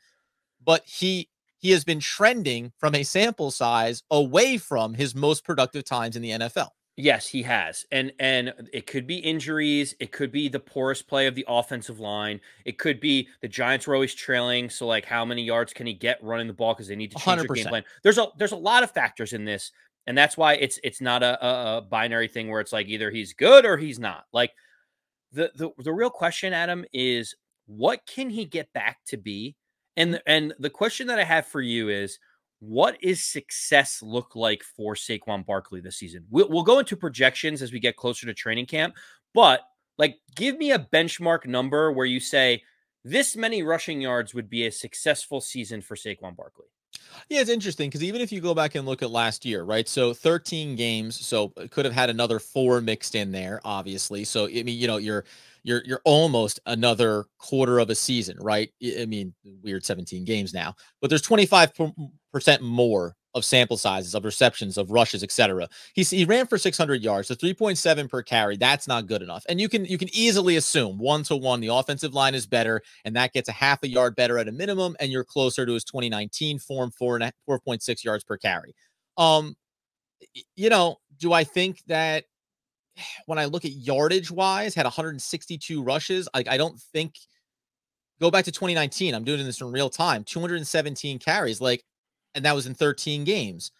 But 0.63 0.83
he 0.85 1.27
he 1.59 1.71
has 1.71 1.83
been 1.83 1.99
trending 1.99 2.71
from 2.77 2.95
a 2.95 3.03
sample 3.03 3.51
size 3.51 4.03
away 4.09 4.57
from 4.57 4.93
his 4.93 5.13
most 5.13 5.43
productive 5.43 5.83
times 5.83 6.15
in 6.15 6.21
the 6.21 6.31
NFL. 6.31 6.69
Yes, 7.01 7.27
he 7.27 7.41
has. 7.43 7.85
And 7.93 8.11
and 8.19 8.53
it 8.73 8.85
could 8.85 9.07
be 9.07 9.19
injuries, 9.19 9.95
it 10.01 10.11
could 10.11 10.33
be 10.33 10.49
the 10.49 10.59
poorest 10.59 11.07
play 11.07 11.27
of 11.27 11.35
the 11.35 11.45
offensive 11.47 12.01
line. 12.01 12.41
It 12.65 12.77
could 12.77 12.99
be 12.99 13.29
the 13.41 13.47
Giants 13.47 13.87
were 13.87 13.95
always 13.95 14.13
trailing, 14.13 14.69
so 14.69 14.85
like 14.85 15.05
how 15.05 15.23
many 15.23 15.43
yards 15.43 15.71
can 15.71 15.87
he 15.87 15.93
get 15.93 16.21
running 16.21 16.47
the 16.47 16.53
ball 16.53 16.75
cuz 16.75 16.89
they 16.89 16.97
need 16.97 17.11
to 17.11 17.17
change 17.17 17.41
100%. 17.41 17.47
their 17.47 17.55
game 17.55 17.65
plan. 17.67 17.83
There's 18.03 18.17
a 18.17 18.27
there's 18.37 18.51
a 18.51 18.57
lot 18.57 18.83
of 18.83 18.91
factors 18.91 19.31
in 19.31 19.45
this, 19.45 19.71
and 20.07 20.17
that's 20.17 20.35
why 20.35 20.55
it's 20.55 20.77
it's 20.83 20.99
not 20.99 21.23
a, 21.23 21.45
a, 21.45 21.77
a 21.77 21.81
binary 21.81 22.27
thing 22.27 22.49
where 22.49 22.59
it's 22.59 22.73
like 22.73 22.87
either 22.87 23.11
he's 23.11 23.31
good 23.31 23.63
or 23.65 23.77
he's 23.77 23.97
not. 23.97 24.25
Like 24.33 24.51
the 25.31 25.51
the 25.55 25.69
the 25.77 25.93
real 25.93 26.09
question, 26.09 26.51
Adam, 26.51 26.83
is 26.91 27.33
what 27.65 28.05
can 28.07 28.29
he 28.29 28.43
get 28.43 28.73
back 28.73 28.97
to 29.05 29.15
be? 29.15 29.55
And 29.99 30.19
and 30.25 30.53
the 30.57 30.69
question 30.69 31.07
that 31.07 31.19
I 31.19 31.25
have 31.25 31.45
for 31.45 31.61
you 31.61 31.89
is 31.89 32.17
what 32.59 32.97
is 33.01 33.23
success 33.23 34.01
look 34.01 34.35
like 34.35 34.63
for 34.63 34.95
Saquon 34.95 35.45
Barkley 35.45 35.81
this 35.81 35.97
season? 35.97 36.25
We'll, 36.29 36.49
we'll 36.49 36.63
go 36.63 36.79
into 36.79 36.95
projections 36.95 37.61
as 37.61 37.71
we 37.71 37.79
get 37.79 37.97
closer 37.97 38.25
to 38.25 38.33
training 38.33 38.65
camp, 38.65 38.95
but 39.33 39.61
like 39.97 40.15
give 40.35 40.57
me 40.57 40.71
a 40.71 40.79
benchmark 40.79 41.45
number 41.45 41.91
where 41.91 42.05
you 42.05 42.21
say 42.21 42.63
this 43.03 43.35
many 43.35 43.61
rushing 43.61 44.01
yards 44.01 44.33
would 44.33 44.49
be 44.49 44.65
a 44.65 44.71
successful 44.71 45.41
season 45.41 45.81
for 45.81 45.95
Saquon 45.95 46.35
Barkley. 46.35 46.67
Yeah, 47.29 47.41
it's 47.41 47.49
interesting 47.49 47.89
because 47.89 48.03
even 48.03 48.21
if 48.21 48.31
you 48.31 48.41
go 48.41 48.53
back 48.53 48.75
and 48.75 48.85
look 48.85 49.01
at 49.01 49.11
last 49.11 49.45
year, 49.45 49.63
right? 49.63 49.87
So 49.87 50.13
13 50.13 50.75
games, 50.75 51.23
so 51.25 51.49
could 51.71 51.85
have 51.85 51.93
had 51.93 52.09
another 52.09 52.39
four 52.39 52.81
mixed 52.81 53.15
in 53.15 53.31
there, 53.31 53.61
obviously. 53.63 54.23
So 54.23 54.45
I 54.47 54.63
mean, 54.63 54.67
you 54.79 54.87
know, 54.87 54.97
you're 54.97 55.25
you're 55.63 55.83
you're 55.85 56.01
almost 56.05 56.59
another 56.65 57.25
quarter 57.37 57.79
of 57.79 57.89
a 57.89 57.95
season, 57.95 58.37
right? 58.39 58.71
I 58.99 59.05
mean, 59.05 59.33
weird 59.63 59.85
17 59.85 60.25
games 60.25 60.53
now, 60.53 60.75
but 61.01 61.09
there's 61.09 61.21
25% 61.21 62.61
more 62.61 63.15
of 63.35 63.45
sample 63.45 63.77
sizes, 63.77 64.15
of 64.15 64.25
receptions, 64.25 64.77
of 64.77 64.91
rushes, 64.91 65.23
etc. 65.23 65.69
He 65.93 66.03
he 66.03 66.25
ran 66.25 66.47
for 66.47 66.57
600 66.57 67.01
yards, 67.01 67.27
so 67.27 67.35
3.7 67.35 68.09
per 68.09 68.23
carry. 68.23 68.57
That's 68.57 68.87
not 68.87 69.07
good 69.07 69.21
enough. 69.21 69.45
And 69.47 69.61
you 69.61 69.69
can 69.69 69.85
you 69.85 69.97
can 69.97 70.09
easily 70.13 70.55
assume 70.55 70.97
one 70.97 71.23
to 71.23 71.35
one 71.35 71.59
the 71.59 71.67
offensive 71.67 72.13
line 72.13 72.35
is 72.35 72.47
better, 72.47 72.81
and 73.05 73.15
that 73.15 73.33
gets 73.33 73.49
a 73.49 73.53
half 73.53 73.83
a 73.83 73.87
yard 73.87 74.15
better 74.15 74.37
at 74.37 74.47
a 74.47 74.51
minimum, 74.51 74.95
and 74.99 75.11
you're 75.11 75.23
closer 75.23 75.65
to 75.65 75.73
his 75.73 75.83
2019 75.83 76.59
form, 76.59 76.91
four 76.91 77.17
and 77.17 77.31
4.6 77.47 78.03
yards 78.03 78.23
per 78.23 78.37
carry. 78.37 78.73
Um, 79.17 79.55
you 80.55 80.69
know, 80.69 80.97
do 81.19 81.33
I 81.33 81.43
think 81.43 81.83
that 81.87 82.25
when 83.27 83.37
I 83.37 83.45
look 83.45 83.65
at 83.65 83.71
yardage 83.71 84.31
wise, 84.31 84.73
had 84.73 84.85
162 84.85 85.83
rushes? 85.83 86.27
Like 86.33 86.47
I 86.47 86.57
don't 86.57 86.79
think. 86.79 87.15
Go 88.21 88.29
back 88.29 88.43
to 88.43 88.51
2019. 88.51 89.15
I'm 89.15 89.23
doing 89.23 89.45
this 89.45 89.61
in 89.61 89.71
real 89.71 89.89
time. 89.89 90.25
217 90.25 91.19
carries. 91.19 91.61
Like 91.61 91.85
and 92.35 92.45
that 92.45 92.55
was 92.55 92.67
in 92.67 92.73
13 92.73 93.23
games. 93.23 93.71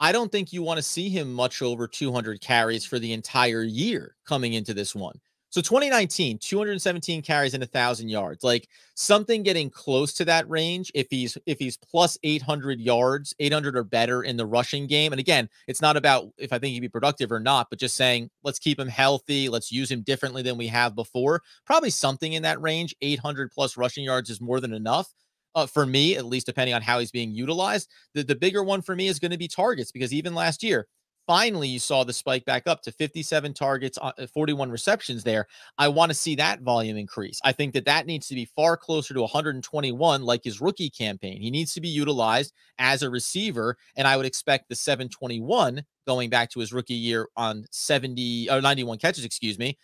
I 0.00 0.12
don't 0.12 0.30
think 0.30 0.52
you 0.52 0.62
want 0.62 0.78
to 0.78 0.82
see 0.82 1.08
him 1.08 1.32
much 1.32 1.60
over 1.60 1.88
200 1.88 2.40
carries 2.40 2.84
for 2.84 2.98
the 2.98 3.12
entire 3.12 3.62
year 3.62 4.14
coming 4.24 4.54
into 4.54 4.72
this 4.74 4.94
one. 4.94 5.20
So 5.50 5.62
2019, 5.62 6.38
217 6.38 7.22
carries 7.22 7.54
and 7.54 7.62
a 7.62 7.66
thousand 7.66 8.10
yards, 8.10 8.44
like 8.44 8.68
something 8.94 9.42
getting 9.42 9.70
close 9.70 10.12
to 10.14 10.26
that 10.26 10.48
range. 10.48 10.92
If 10.94 11.06
he's 11.08 11.38
if 11.46 11.58
he's 11.58 11.78
plus 11.78 12.18
800 12.22 12.78
yards, 12.78 13.34
800 13.38 13.74
or 13.74 13.82
better 13.82 14.24
in 14.24 14.36
the 14.36 14.44
rushing 14.44 14.86
game. 14.86 15.12
And 15.12 15.18
again, 15.18 15.48
it's 15.66 15.80
not 15.80 15.96
about 15.96 16.28
if 16.36 16.52
I 16.52 16.58
think 16.58 16.74
he'd 16.74 16.80
be 16.80 16.88
productive 16.90 17.32
or 17.32 17.40
not, 17.40 17.70
but 17.70 17.78
just 17.78 17.96
saying 17.96 18.28
let's 18.44 18.58
keep 18.58 18.78
him 18.78 18.88
healthy, 18.88 19.48
let's 19.48 19.72
use 19.72 19.90
him 19.90 20.02
differently 20.02 20.42
than 20.42 20.58
we 20.58 20.66
have 20.66 20.94
before. 20.94 21.40
Probably 21.64 21.90
something 21.90 22.34
in 22.34 22.42
that 22.42 22.60
range. 22.60 22.94
800 23.00 23.50
plus 23.50 23.78
rushing 23.78 24.04
yards 24.04 24.28
is 24.28 24.42
more 24.42 24.60
than 24.60 24.74
enough 24.74 25.14
uh, 25.58 25.66
for 25.66 25.86
me, 25.86 26.16
at 26.16 26.26
least 26.26 26.46
depending 26.46 26.74
on 26.74 26.82
how 26.82 26.98
he's 26.98 27.10
being 27.10 27.32
utilized. 27.32 27.90
The, 28.14 28.22
the 28.22 28.36
bigger 28.36 28.62
one 28.62 28.82
for 28.82 28.94
me 28.94 29.08
is 29.08 29.18
going 29.18 29.32
to 29.32 29.38
be 29.38 29.48
targets 29.48 29.90
because 29.90 30.12
even 30.12 30.34
last 30.34 30.62
year, 30.62 30.86
finally 31.26 31.68
you 31.68 31.78
saw 31.78 32.04
the 32.04 32.12
spike 32.12 32.44
back 32.44 32.66
up 32.66 32.80
to 32.82 32.92
57 32.92 33.52
targets, 33.54 33.98
uh, 34.00 34.12
41 34.32 34.70
receptions 34.70 35.24
there. 35.24 35.46
I 35.76 35.88
want 35.88 36.10
to 36.10 36.14
see 36.14 36.36
that 36.36 36.62
volume 36.62 36.96
increase. 36.96 37.40
I 37.44 37.52
think 37.52 37.74
that 37.74 37.84
that 37.86 38.06
needs 38.06 38.28
to 38.28 38.34
be 38.34 38.46
far 38.46 38.76
closer 38.76 39.14
to 39.14 39.20
121 39.20 40.22
like 40.22 40.44
his 40.44 40.60
rookie 40.60 40.90
campaign. 40.90 41.40
He 41.42 41.50
needs 41.50 41.74
to 41.74 41.80
be 41.80 41.88
utilized 41.88 42.54
as 42.78 43.02
a 43.02 43.10
receiver 43.10 43.76
and 43.96 44.06
I 44.06 44.16
would 44.16 44.26
expect 44.26 44.68
the 44.68 44.76
721 44.76 45.82
going 46.06 46.30
back 46.30 46.50
to 46.50 46.60
his 46.60 46.72
rookie 46.72 46.94
year 46.94 47.28
on 47.36 47.66
70 47.72 48.48
or 48.50 48.62
91 48.62 48.98
catches, 48.98 49.24
excuse 49.24 49.58
me. 49.58 49.76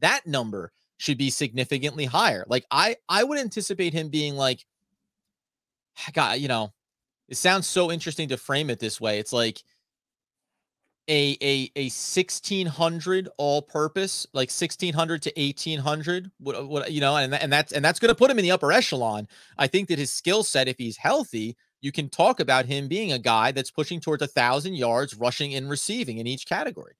That 0.00 0.26
number 0.26 0.72
should 1.02 1.18
be 1.18 1.30
significantly 1.30 2.04
higher. 2.04 2.44
Like 2.48 2.64
I 2.70 2.96
I 3.08 3.24
would 3.24 3.38
anticipate 3.38 3.92
him 3.92 4.08
being 4.08 4.36
like 4.36 4.64
God, 6.12 6.38
you 6.38 6.48
know, 6.48 6.72
it 7.28 7.36
sounds 7.36 7.66
so 7.66 7.90
interesting 7.90 8.28
to 8.28 8.36
frame 8.36 8.70
it 8.70 8.78
this 8.78 9.00
way. 9.00 9.18
It's 9.18 9.32
like 9.32 9.62
a 11.08 11.36
a 11.42 11.70
a 11.74 11.84
1600 11.84 13.28
all 13.36 13.60
purpose 13.60 14.26
like 14.32 14.50
1600 14.50 15.22
to 15.22 15.32
1800 15.36 16.30
what, 16.38 16.56
uh, 16.56 16.64
what 16.64 16.92
you 16.92 17.00
know 17.00 17.16
and, 17.16 17.34
and 17.34 17.52
that's 17.52 17.72
and 17.72 17.84
that's 17.84 17.98
going 17.98 18.08
to 18.08 18.14
put 18.14 18.30
him 18.30 18.38
in 18.38 18.44
the 18.44 18.52
upper 18.52 18.70
echelon 18.70 19.26
i 19.58 19.66
think 19.66 19.88
that 19.88 19.98
his 19.98 20.12
skill 20.12 20.44
set 20.44 20.68
if 20.68 20.78
he's 20.78 20.96
healthy 20.96 21.56
you 21.80 21.90
can 21.90 22.08
talk 22.08 22.38
about 22.38 22.66
him 22.66 22.86
being 22.86 23.12
a 23.12 23.18
guy 23.18 23.50
that's 23.50 23.70
pushing 23.70 23.98
towards 23.98 24.22
a 24.22 24.28
thousand 24.28 24.74
yards 24.74 25.16
rushing 25.16 25.54
and 25.54 25.68
receiving 25.68 26.18
in 26.18 26.26
each 26.28 26.46
category 26.46 26.94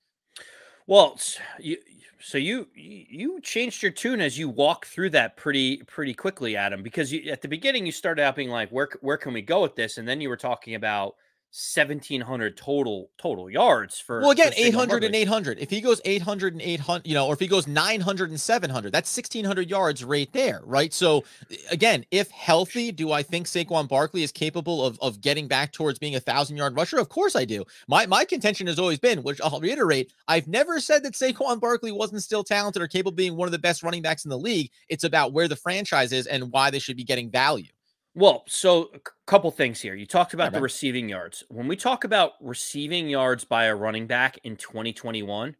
well 0.89 1.17
you 1.61 1.77
so 2.23 2.39
you 2.39 2.69
you 2.75 3.41
changed 3.41 3.83
your 3.83 3.93
tune 3.93 4.21
as 4.21 4.39
you 4.39 4.49
walk 4.49 4.87
through 4.87 5.11
that 5.11 5.37
pretty 5.37 5.79
pretty 5.85 6.15
quickly, 6.15 6.57
Adam. 6.57 6.83
Because 6.83 7.13
you, 7.13 7.31
at 7.31 7.43
the 7.43 7.49
beginning 7.49 7.85
you 7.85 7.93
started 7.93 8.23
out 8.23 8.37
being 8.37 8.51
like, 8.51 8.71
where 8.71 8.89
where 9.01 9.17
can 9.17 9.33
we 9.33 9.43
go 9.43 9.63
with 9.63 9.75
this? 9.77 9.99
And 9.99 10.07
then 10.07 10.21
you 10.21 10.29
were 10.29 10.37
talking 10.37 10.75
about 10.75 11.17
1700 11.53 12.57
total 12.57 13.11
total 13.19 13.51
yards 13.51 14.01
for 14.01 14.21
well 14.23 14.31
again 14.31 14.53
for 14.53 14.59
800 14.59 15.05
and 15.05 15.15
800 15.15 15.59
if 15.59 15.69
he 15.69 15.83
goes 15.83 16.01
800 16.03 16.55
and 16.55 16.63
800 16.63 17.07
you 17.07 17.13
know 17.13 17.27
or 17.27 17.35
if 17.35 17.41
he 17.41 17.47
goes 17.47 17.67
900 17.67 18.31
and 18.31 18.41
700 18.41 18.91
that's 18.91 19.15
1600 19.15 19.69
yards 19.69 20.03
right 20.03 20.33
there 20.33 20.63
right? 20.65 20.95
So 20.95 21.25
again 21.71 22.07
if 22.11 22.31
healthy 22.31 22.91
do 22.91 23.13
i 23.13 23.23
think 23.23 23.47
Saquon 23.47 23.87
Barkley 23.87 24.23
is 24.23 24.33
capable 24.33 24.83
of 24.83 24.99
of 25.03 25.21
getting 25.21 25.47
back 25.47 25.73
towards 25.73 25.99
being 25.99 26.15
a 26.15 26.21
thousand 26.21 26.57
yard 26.57 26.75
rusher? 26.75 26.99
Of 26.99 27.11
course 27.11 27.37
i 27.37 27.45
do. 27.45 27.65
My 27.87 28.07
my 28.07 28.25
contention 28.25 28.67
has 28.67 28.79
always 28.79 28.99
been 28.99 29.23
which 29.23 29.41
i'll 29.43 29.61
reiterate 29.61 30.11
i've 30.29 30.49
never 30.49 30.81
said 30.81 31.03
that 31.03 31.13
Saquon 31.13 31.61
Barkley 31.61 31.93
wasn't 31.93 32.23
still 32.23 32.45
talented 32.45 32.81
or 32.81 32.89
capable 32.89 33.11
of 33.11 33.17
being 33.17 33.37
one 33.37 33.47
of 33.47 33.53
the 33.53 33.59
best 33.59 33.83
running 33.83 34.01
backs 34.01 34.25
in 34.25 34.31
the 34.31 34.39
league. 34.39 34.71
It's 34.89 35.05
about 35.05 35.33
where 35.33 35.49
the 35.49 35.57
franchise 35.57 36.13
is 36.13 36.27
and 36.27 36.51
why 36.51 36.71
they 36.71 36.79
should 36.79 36.97
be 36.97 37.05
getting 37.05 37.31
value 37.31 37.73
well, 38.15 38.45
so 38.47 38.91
a 38.95 38.99
couple 39.27 39.51
things 39.51 39.81
here. 39.81 39.95
You 39.95 40.07
talked 40.07 40.35
about 40.35 40.53
the 40.53 40.61
receiving 40.61 41.09
yards. 41.09 41.45
When 41.49 41.67
we 41.67 41.77
talk 41.77 42.05
about 42.05 42.33
receiving 42.41 43.09
yards 43.09 43.45
by 43.45 43.65
a 43.65 43.75
running 43.75 44.07
back 44.07 44.39
in 44.45 44.57
2021, 44.57 45.57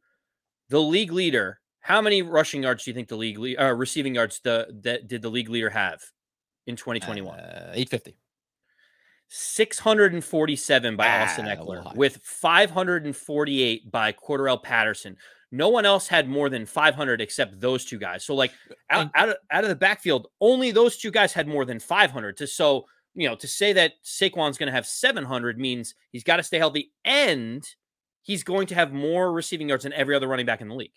the 0.69 0.81
league 0.81 1.13
leader, 1.13 1.61
how 1.81 2.01
many 2.01 2.23
rushing 2.23 2.63
yards 2.63 2.85
do 2.85 2.91
you 2.91 2.95
think 2.95 3.09
the 3.09 3.17
league 3.17 3.39
le- 3.39 3.57
uh, 3.57 3.73
receiving 3.73 4.15
yards 4.15 4.41
the 4.45 4.69
that 4.83 5.09
did 5.09 5.23
the 5.23 5.31
league 5.31 5.49
leader 5.49 5.71
have 5.71 6.03
in 6.67 6.77
2021? 6.77 7.39
Uh, 7.39 7.73
850. 7.75 8.17
647 9.35 10.97
by 10.97 11.09
ah, 11.09 11.23
Austin 11.23 11.47
Ekeler 11.47 11.97
with 11.97 12.19
548 12.23 13.91
by 13.91 14.13
Cordarrelle 14.13 14.63
Patterson. 14.63 15.17
No 15.53 15.69
one 15.69 15.85
else 15.85 16.09
had 16.09 16.29
more 16.29 16.49
than 16.49 16.65
500 16.65 17.21
except 17.21 17.61
those 17.61 17.85
two 17.85 17.99
guys. 17.99 18.25
So 18.25 18.35
like 18.35 18.53
uh, 18.71 18.75
out, 18.91 19.11
out, 19.15 19.29
of, 19.29 19.37
out 19.51 19.65
of 19.65 19.71
the 19.71 19.77
backfield, 19.77 20.29
only 20.41 20.71
those 20.71 20.97
two 20.97 21.11
guys 21.11 21.31
had 21.33 21.47
more 21.47 21.67
than 21.67 21.79
500. 21.79 22.39
To 22.39 22.47
so 22.47 22.87
you 23.15 23.29
know 23.29 23.37
to 23.37 23.47
say 23.47 23.75
that 23.75 23.93
Saquon's 24.03 24.57
going 24.59 24.69
to 24.69 24.73
have 24.73 24.87
700 24.87 25.59
means 25.59 25.95
he's 26.11 26.25
got 26.25 26.39
to 26.39 26.43
stay 26.43 26.59
healthy 26.59 26.91
and 27.05 27.63
he's 28.23 28.43
going 28.43 28.67
to 28.69 28.75
have 28.75 28.93
more 28.93 29.31
receiving 29.31 29.69
yards 29.69 29.85
than 29.85 29.93
every 29.93 30.17
other 30.17 30.27
running 30.27 30.47
back 30.47 30.63
in 30.63 30.69
the 30.69 30.75
league. 30.75 30.95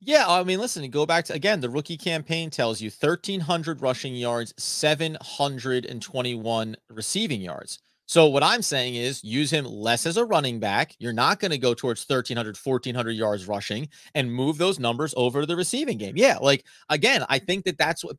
Yeah, 0.00 0.26
I 0.28 0.44
mean, 0.44 0.60
listen, 0.60 0.88
go 0.90 1.06
back 1.06 1.24
to 1.26 1.32
again, 1.32 1.60
the 1.60 1.70
rookie 1.70 1.96
campaign 1.96 2.50
tells 2.50 2.82
you 2.82 2.90
1,300 2.90 3.80
rushing 3.80 4.14
yards, 4.14 4.52
721 4.58 6.76
receiving 6.90 7.40
yards. 7.40 7.78
So 8.06 8.28
what 8.28 8.42
I'm 8.42 8.62
saying 8.62 8.96
is 8.96 9.24
use 9.24 9.50
him 9.50 9.64
less 9.64 10.04
as 10.06 10.16
a 10.16 10.24
running 10.24 10.60
back. 10.60 10.94
You're 10.98 11.12
not 11.12 11.40
going 11.40 11.52
to 11.52 11.58
go 11.58 11.72
towards 11.72 12.06
1300 12.06 12.56
1400 12.62 13.10
yards 13.12 13.46
rushing 13.48 13.88
and 14.14 14.32
move 14.32 14.58
those 14.58 14.78
numbers 14.78 15.14
over 15.16 15.40
to 15.40 15.46
the 15.46 15.56
receiving 15.56 15.98
game. 15.98 16.14
Yeah, 16.16 16.38
like 16.40 16.64
again, 16.90 17.24
I 17.28 17.38
think 17.38 17.64
that 17.64 17.78
that's 17.78 18.04
what 18.04 18.16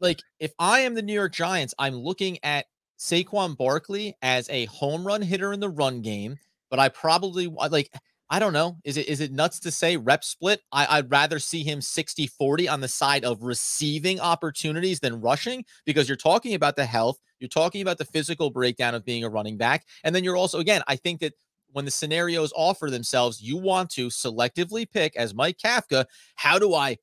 like 0.00 0.20
if 0.40 0.52
I 0.58 0.80
am 0.80 0.94
the 0.94 1.02
New 1.02 1.12
York 1.12 1.32
Giants, 1.32 1.74
I'm 1.78 1.94
looking 1.94 2.38
at 2.42 2.66
Saquon 2.98 3.56
Barkley 3.56 4.16
as 4.22 4.48
a 4.50 4.64
home 4.66 5.06
run 5.06 5.22
hitter 5.22 5.52
in 5.52 5.60
the 5.60 5.68
run 5.68 6.00
game, 6.00 6.38
but 6.70 6.78
I 6.78 6.88
probably 6.88 7.46
like 7.46 7.92
I 8.30 8.38
don't 8.38 8.52
know. 8.52 8.76
Is 8.84 8.96
it 8.98 9.08
is 9.08 9.20
it 9.20 9.32
nuts 9.32 9.58
to 9.60 9.70
say 9.70 9.96
rep 9.96 10.22
split? 10.22 10.60
I, 10.70 11.00
would 11.00 11.10
rather 11.10 11.38
see 11.38 11.62
him 11.62 11.80
60 11.80 12.26
40 12.26 12.68
on 12.68 12.80
the 12.80 12.88
side 12.88 13.24
of 13.24 13.42
receiving 13.42 14.20
opportunities 14.20 15.00
than 15.00 15.20
rushing 15.20 15.64
because 15.86 16.08
you're 16.08 16.16
talking 16.16 16.54
about 16.54 16.76
the 16.76 16.84
health, 16.84 17.18
you're 17.40 17.48
talking 17.48 17.80
about 17.80 17.96
the 17.98 18.04
physical 18.04 18.50
breakdown 18.50 18.94
of 18.94 19.04
being 19.04 19.24
a 19.24 19.30
running 19.30 19.56
back. 19.56 19.86
And 20.04 20.14
then 20.14 20.24
you're 20.24 20.36
also, 20.36 20.58
again, 20.58 20.82
I 20.86 20.96
think 20.96 21.20
that 21.20 21.32
when 21.72 21.84
the 21.84 21.90
scenarios 21.90 22.52
offer 22.56 22.90
themselves, 22.90 23.40
you 23.40 23.56
want 23.56 23.90
to 23.90 24.08
selectively 24.08 24.90
pick, 24.90 25.16
as 25.16 25.34
Mike 25.34 25.58
Kafka, 25.62 26.06
how 26.36 26.58
do 26.58 26.74
I 26.74 26.96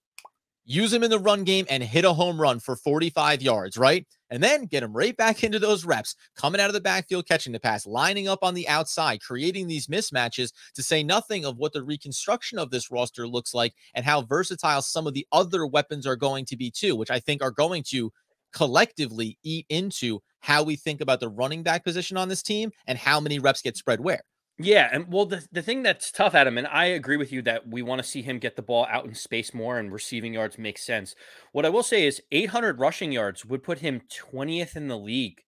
use 0.66 0.92
him 0.92 1.04
in 1.04 1.12
the 1.12 1.20
run 1.20 1.44
game 1.44 1.66
and 1.70 1.84
hit 1.84 2.06
a 2.06 2.14
home 2.14 2.42
run 2.42 2.60
for 2.60 2.76
45 2.76 3.42
yards, 3.42 3.78
right? 3.78 4.06
And 4.30 4.42
then 4.42 4.66
get 4.66 4.84
him 4.84 4.94
right 4.94 5.16
back 5.16 5.44
into 5.44 5.60
those 5.60 5.86
reps, 5.86 6.16
coming 6.36 6.60
out 6.60 6.70
of 6.70 6.74
the 6.74 6.82
backfield, 6.82 7.28
catching 7.28 7.54
the 7.54 7.60
pass, 7.60 7.86
lining 7.86 8.28
up 8.28 8.40
on 8.44 8.54
the 8.54 8.68
outside, 8.68 9.22
creating 9.22 9.68
these 9.68 9.88
mismatches 9.88 10.52
to 10.74 10.84
say 10.84 11.04
nothing 11.04 11.46
of 11.46 11.58
what 11.58 11.74
the 11.74 11.84
reconstruction 11.84 12.60
of 12.60 12.72
this 12.72 12.92
roster 12.92 13.28
looks 13.28 13.54
like 13.54 13.74
and 13.94 14.06
how 14.06 14.22
versatile 14.22 14.82
some 14.82 15.08
of 15.08 15.14
the 15.14 15.28
other 15.32 15.66
weapons 15.66 16.08
are 16.08 16.16
going 16.16 16.46
to 16.46 16.58
be 16.58 16.72
too, 16.72 16.96
which 16.96 17.12
I 17.12 17.20
think 17.20 17.42
are 17.42 17.52
going 17.52 17.84
to 17.90 18.12
collectively 18.52 19.38
eat 19.44 19.66
into 19.70 20.20
how 20.40 20.64
we 20.64 20.76
think 20.76 21.02
about 21.02 21.20
the 21.20 21.30
running 21.30 21.62
back 21.62 21.84
position 21.84 22.18
on 22.18 22.30
this 22.30 22.42
team 22.42 22.72
and 22.88 22.98
how 22.98 23.20
many 23.20 23.38
reps 23.38 23.62
get 23.62 23.78
spread 23.78 24.00
where. 24.00 24.22
Yeah, 24.58 24.90
and 24.92 25.12
well, 25.12 25.26
the, 25.26 25.46
the 25.52 25.62
thing 25.62 25.84
that's 25.84 26.12
tough, 26.12 26.34
Adam, 26.34 26.58
and 26.58 26.66
I 26.68 26.86
agree 26.86 27.18
with 27.18 27.32
you 27.34 27.42
that 27.42 27.68
we 27.68 27.82
want 27.82 28.02
to 28.02 28.08
see 28.08 28.22
him 28.22 28.40
get 28.40 28.56
the 28.56 28.62
ball 28.62 28.88
out 28.90 29.06
in 29.06 29.14
space 29.14 29.54
more 29.54 29.78
and 29.80 29.92
receiving 29.92 30.34
yards 30.34 30.58
makes 30.58 30.86
sense. 30.86 31.14
What 31.52 31.66
I 31.66 31.70
will 31.70 31.84
say 31.84 32.08
is 32.08 32.22
800 32.32 32.80
rushing 32.80 33.12
yards 33.12 33.46
would 33.46 33.64
put 33.64 33.80
him 33.80 34.02
20th 34.10 34.78
in 34.78 34.88
the 34.88 34.98
league 34.98 35.44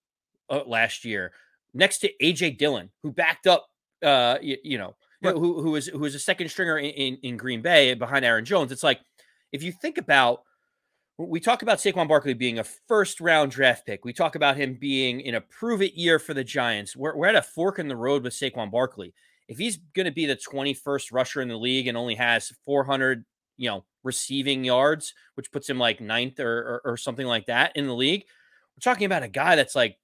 uh, 0.50 0.64
last 0.66 1.06
year, 1.06 1.32
next 1.74 2.00
to 2.00 2.12
AJ 2.22 2.58
Dillon, 2.58 2.90
who 3.02 3.14
backed 3.14 3.48
up, 3.48 3.68
uh, 4.04 4.40
you, 4.42 4.58
you 4.62 4.78
know, 4.78 4.98
right. 5.24 5.34
who 5.34 5.62
who 5.62 5.72
was 5.72 5.88
who 5.88 6.00
was 6.00 6.14
a 6.14 6.20
second 6.20 6.50
stringer 6.50 6.78
in, 6.78 6.92
in, 6.92 7.18
in 7.24 7.38
Green 7.38 7.62
Bay 7.62 7.94
behind 7.94 8.26
Aaron 8.26 8.44
Jones. 8.44 8.74
It's 8.74 8.84
like 8.84 9.00
if 9.54 9.64
you 9.64 9.72
think 9.72 9.98
about 9.98 10.42
we 11.18 11.40
talk 11.40 11.64
about 11.64 11.80
Saquon 11.80 12.08
Barkley 12.08 12.36
being 12.36 12.60
a 12.60 12.64
first 12.64 13.20
round 13.20 13.52
draft 13.52 13.86
pick. 13.86 14.06
We 14.06 14.14
talk 14.14 14.36
about 14.36 14.56
him 14.56 14.78
being 14.80 15.22
in 15.22 15.36
a 15.36 15.42
prove 15.42 15.82
it 15.82 15.96
year 15.96 16.20
for 16.20 16.34
the 16.34 16.44
Giants. 16.44 16.96
We're, 16.96 17.16
we're 17.16 17.28
at 17.28 17.36
a 17.36 17.42
fork 17.42 17.80
in 17.80 17.88
the 17.88 17.96
road 17.96 18.24
with 18.24 18.34
Saquon 18.34 18.72
Barkley. 18.72 19.14
If 19.48 19.58
he's 19.58 19.78
going 19.96 20.06
to 20.06 20.12
be 20.12 20.26
the 20.26 20.36
21st 20.36 21.12
rusher 21.12 21.42
in 21.42 21.48
the 21.48 21.58
league 21.58 21.88
and 21.88 21.98
only 21.98 22.16
has 22.16 22.52
400, 22.66 23.26
you 23.58 23.70
know, 23.70 23.86
receiving 24.04 24.64
yards, 24.64 25.14
which 25.34 25.52
puts 25.52 25.68
him 25.68 25.80
like 25.80 26.00
ninth 26.00 26.40
or, 26.40 26.82
or, 26.86 26.92
or 26.92 26.98
something 26.98 27.26
like 27.26 27.48
that 27.48 27.76
in 27.76 27.88
the 27.88 27.96
league, 27.96 28.26
we're 28.76 28.92
talking 28.92 29.06
about 29.06 29.24
a 29.24 29.28
guy 29.28 29.56
that's 29.56 29.76
like 29.76 29.98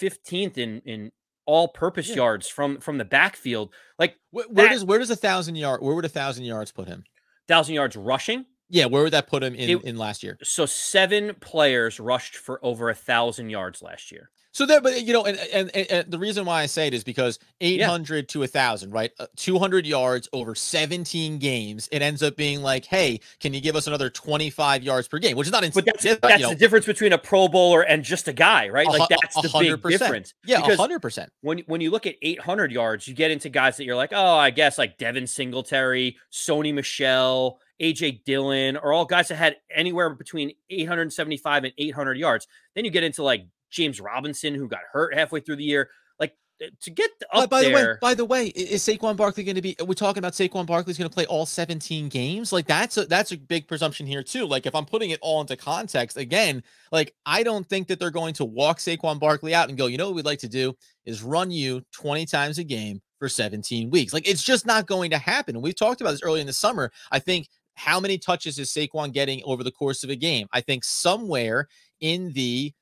15th 0.00 0.56
in, 0.56 0.80
in 0.86 1.12
all 1.44 1.68
purpose 1.68 2.08
yeah. 2.08 2.16
yards 2.16 2.48
from, 2.48 2.78
from 2.80 2.96
the 2.96 3.04
backfield. 3.04 3.74
Like 3.98 4.16
where, 4.30 4.46
where 4.48 4.68
does, 4.70 4.84
where 4.84 4.98
does 4.98 5.10
a 5.10 5.16
thousand 5.16 5.56
yard, 5.56 5.82
where 5.82 5.94
would 5.94 6.06
a 6.06 6.08
thousand 6.08 6.44
yards 6.44 6.72
put 6.72 6.88
him? 6.88 7.04
Thousand 7.48 7.74
yards 7.74 7.96
rushing. 7.96 8.46
Yeah, 8.68 8.86
where 8.86 9.02
would 9.02 9.12
that 9.12 9.28
put 9.28 9.44
him 9.44 9.54
in, 9.54 9.70
it, 9.70 9.84
in 9.84 9.96
last 9.96 10.22
year? 10.22 10.38
So 10.42 10.66
seven 10.66 11.34
players 11.40 12.00
rushed 12.00 12.36
for 12.36 12.58
over 12.64 12.88
a 12.88 12.94
thousand 12.94 13.50
yards 13.50 13.82
last 13.82 14.10
year. 14.10 14.30
So 14.54 14.66
there, 14.66 14.80
but 14.80 15.02
you 15.02 15.12
know, 15.12 15.24
and, 15.24 15.36
and, 15.52 15.76
and 15.76 16.10
the 16.12 16.18
reason 16.18 16.44
why 16.44 16.62
I 16.62 16.66
say 16.66 16.86
it 16.86 16.94
is 16.94 17.02
because 17.02 17.40
800 17.60 18.16
yeah. 18.16 18.22
to 18.28 18.44
a 18.44 18.46
thousand, 18.46 18.92
right? 18.92 19.10
Uh, 19.18 19.26
200 19.34 19.84
yards 19.84 20.28
over 20.32 20.54
17 20.54 21.38
games. 21.38 21.88
It 21.90 22.02
ends 22.02 22.22
up 22.22 22.36
being 22.36 22.62
like, 22.62 22.84
hey, 22.84 23.18
can 23.40 23.52
you 23.52 23.60
give 23.60 23.74
us 23.74 23.88
another 23.88 24.10
25 24.10 24.84
yards 24.84 25.08
per 25.08 25.18
game? 25.18 25.36
Which 25.36 25.48
is 25.48 25.52
not, 25.52 25.64
but 25.74 25.84
that's, 25.84 26.04
that's 26.04 26.40
know, 26.40 26.50
the 26.50 26.54
difference 26.54 26.86
between 26.86 27.12
a 27.12 27.18
Pro 27.18 27.48
Bowler 27.48 27.82
and 27.82 28.04
just 28.04 28.28
a 28.28 28.32
guy, 28.32 28.68
right? 28.68 28.86
Like 28.86 29.08
that's 29.08 29.34
the 29.42 29.48
100%. 29.48 29.82
big 29.82 29.98
difference. 29.98 30.34
Yeah, 30.44 30.60
hundred 30.76 31.00
percent. 31.00 31.32
When 31.40 31.58
when 31.66 31.80
you 31.80 31.90
look 31.90 32.06
at 32.06 32.14
800 32.22 32.70
yards, 32.70 33.08
you 33.08 33.14
get 33.14 33.32
into 33.32 33.48
guys 33.48 33.76
that 33.78 33.84
you're 33.84 33.96
like, 33.96 34.12
oh, 34.12 34.36
I 34.36 34.50
guess 34.50 34.78
like 34.78 34.98
Devin 34.98 35.26
Singletary, 35.26 36.16
Sony 36.32 36.72
Michel, 36.72 37.58
AJ 37.82 38.22
Dillon, 38.22 38.76
are 38.76 38.92
all 38.92 39.04
guys 39.04 39.28
that 39.28 39.34
had 39.34 39.56
anywhere 39.74 40.10
between 40.10 40.52
875 40.70 41.64
and 41.64 41.72
800 41.76 42.18
yards. 42.18 42.46
Then 42.76 42.84
you 42.84 42.92
get 42.92 43.02
into 43.02 43.24
like 43.24 43.46
James 43.74 44.00
Robinson, 44.00 44.54
who 44.54 44.68
got 44.68 44.80
hurt 44.92 45.14
halfway 45.14 45.40
through 45.40 45.56
the 45.56 45.64
year. 45.64 45.90
Like 46.18 46.34
eh, 46.62 46.68
to 46.82 46.90
get 46.90 47.10
up 47.32 47.50
by, 47.50 47.62
by 47.62 47.62
there. 47.62 47.72
The 47.72 47.76
way, 47.76 47.96
by 48.00 48.14
the 48.14 48.24
way, 48.24 48.46
is 48.46 48.82
Saquon 48.82 49.16
Barkley 49.16 49.44
going 49.44 49.56
to 49.56 49.62
be? 49.62 49.76
We're 49.80 49.94
talking 49.94 50.20
about 50.20 50.32
Saquon 50.32 50.64
Barkley's 50.64 50.96
going 50.96 51.10
to 51.10 51.14
play 51.14 51.26
all 51.26 51.44
17 51.44 52.08
games. 52.08 52.52
Like 52.52 52.66
that's 52.66 52.96
a 52.96 53.06
that's 53.06 53.32
a 53.32 53.36
big 53.36 53.66
presumption 53.66 54.06
here 54.06 54.22
too. 54.22 54.46
Like 54.46 54.66
if 54.66 54.74
I'm 54.74 54.86
putting 54.86 55.10
it 55.10 55.18
all 55.20 55.40
into 55.40 55.56
context 55.56 56.16
again, 56.16 56.62
like 56.92 57.14
I 57.26 57.42
don't 57.42 57.68
think 57.68 57.88
that 57.88 57.98
they're 57.98 58.10
going 58.10 58.34
to 58.34 58.44
walk 58.44 58.78
Saquon 58.78 59.18
Barkley 59.18 59.54
out 59.54 59.68
and 59.68 59.76
go. 59.76 59.86
You 59.86 59.98
know 59.98 60.06
what 60.06 60.14
we'd 60.14 60.24
like 60.24 60.40
to 60.40 60.48
do 60.48 60.74
is 61.04 61.22
run 61.22 61.50
you 61.50 61.82
20 61.92 62.24
times 62.26 62.58
a 62.58 62.64
game 62.64 63.02
for 63.18 63.28
17 63.28 63.90
weeks. 63.90 64.12
Like 64.12 64.28
it's 64.28 64.42
just 64.42 64.66
not 64.66 64.86
going 64.86 65.10
to 65.10 65.18
happen. 65.18 65.56
And 65.56 65.62
we've 65.62 65.76
talked 65.76 66.00
about 66.00 66.12
this 66.12 66.22
early 66.22 66.40
in 66.40 66.46
the 66.46 66.52
summer. 66.52 66.92
I 67.10 67.18
think 67.18 67.48
how 67.74 67.98
many 67.98 68.18
touches 68.18 68.58
is 68.58 68.70
Saquon 68.70 69.12
getting 69.12 69.42
over 69.44 69.64
the 69.64 69.72
course 69.72 70.04
of 70.04 70.10
a 70.10 70.16
game? 70.16 70.46
I 70.52 70.60
think 70.60 70.84
somewhere 70.84 71.68
in 72.00 72.32
the 72.32 72.72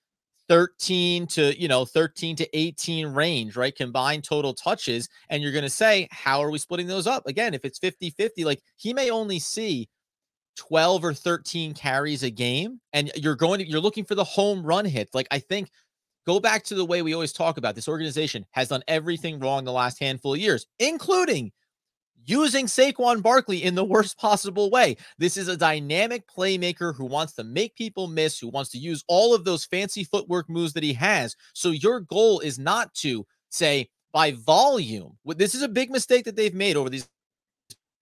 13 0.49 1.27
to 1.29 1.59
you 1.61 1.69
know 1.69 1.85
13 1.85 2.37
to 2.37 2.59
18 2.59 3.07
range 3.09 3.57
right 3.57 3.75
combined 3.75 4.25
total 4.25 4.53
touches 4.53 5.09
and 5.31 5.43
you're 5.43 5.53
going 5.53 5.63
to 5.63 5.71
say 5.71 6.09
how 6.11 6.41
are 6.41 6.51
we 6.51 6.59
splitting 6.59 6.87
those 6.87 7.07
up? 7.07 7.27
Again 7.27 7.55
if 7.55 7.65
it's 7.65 7.79
50 7.79 8.11
50 8.11 8.45
like 8.45 8.61
he 8.77 8.93
may 8.93 9.11
only 9.11 9.39
see 9.39 9.89
12 10.57 11.05
or 11.05 11.15
13 11.15 11.75
carries 11.75 12.23
a 12.23 12.31
game 12.31 12.81
and 12.93 13.11
you're 13.17 13.37
going 13.37 13.59
to 13.59 13.69
you're 13.69 13.81
looking 13.81 14.05
for 14.05 14.15
the 14.15 14.25
home 14.25 14.63
run 14.65 14.85
hit 14.85 15.09
like 15.15 15.27
i 15.31 15.39
think 15.39 15.71
go 16.27 16.39
back 16.39 16.63
to 16.63 16.75
the 16.75 16.85
way 16.85 17.03
we 17.03 17.15
always 17.15 17.33
talk 17.33 17.57
about 17.57 17.75
this 17.75 17.89
organization 17.89 18.45
has 18.51 18.69
done 18.69 18.83
everything 18.87 19.39
wrong 19.39 19.65
the 19.65 19.73
last 19.73 19.99
handful 19.99 20.35
of 20.35 20.41
years 20.41 20.67
including 20.79 21.51
using 22.25 22.67
Saquon 22.67 23.23
Barkley 23.23 23.63
in 23.63 23.75
the 23.75 23.85
worst 23.85 24.19
possible 24.19 24.71
way. 24.71 24.97
This 25.19 25.37
is 25.37 25.49
a 25.49 25.57
dynamic 25.57 26.25
playmaker 26.29 26.95
who 26.95 27.05
wants 27.05 27.35
to 27.35 27.45
make 27.45 27.75
people 27.77 28.07
miss, 28.07 28.39
who 28.39 28.49
wants 28.49 28.71
to 28.71 28.79
use 28.79 29.05
all 29.09 29.35
of 29.35 29.45
those 29.45 29.65
fancy 29.65 30.05
footwork 30.05 30.49
moves 30.49 30.73
that 30.75 30.83
he 30.83 30.93
has. 30.95 31.37
So 31.55 31.71
your 31.71 32.01
goal 32.01 32.41
is 32.41 32.59
not 32.59 32.93
to 32.95 33.27
say 33.51 33.89
by 34.13 34.33
volume. 34.33 35.17
This 35.25 35.55
is 35.55 35.63
a 35.63 35.69
big 35.69 35.91
mistake 35.91 36.25
that 36.25 36.37
they've 36.37 36.55
made 36.55 36.77
over 36.77 36.91
these 36.91 37.09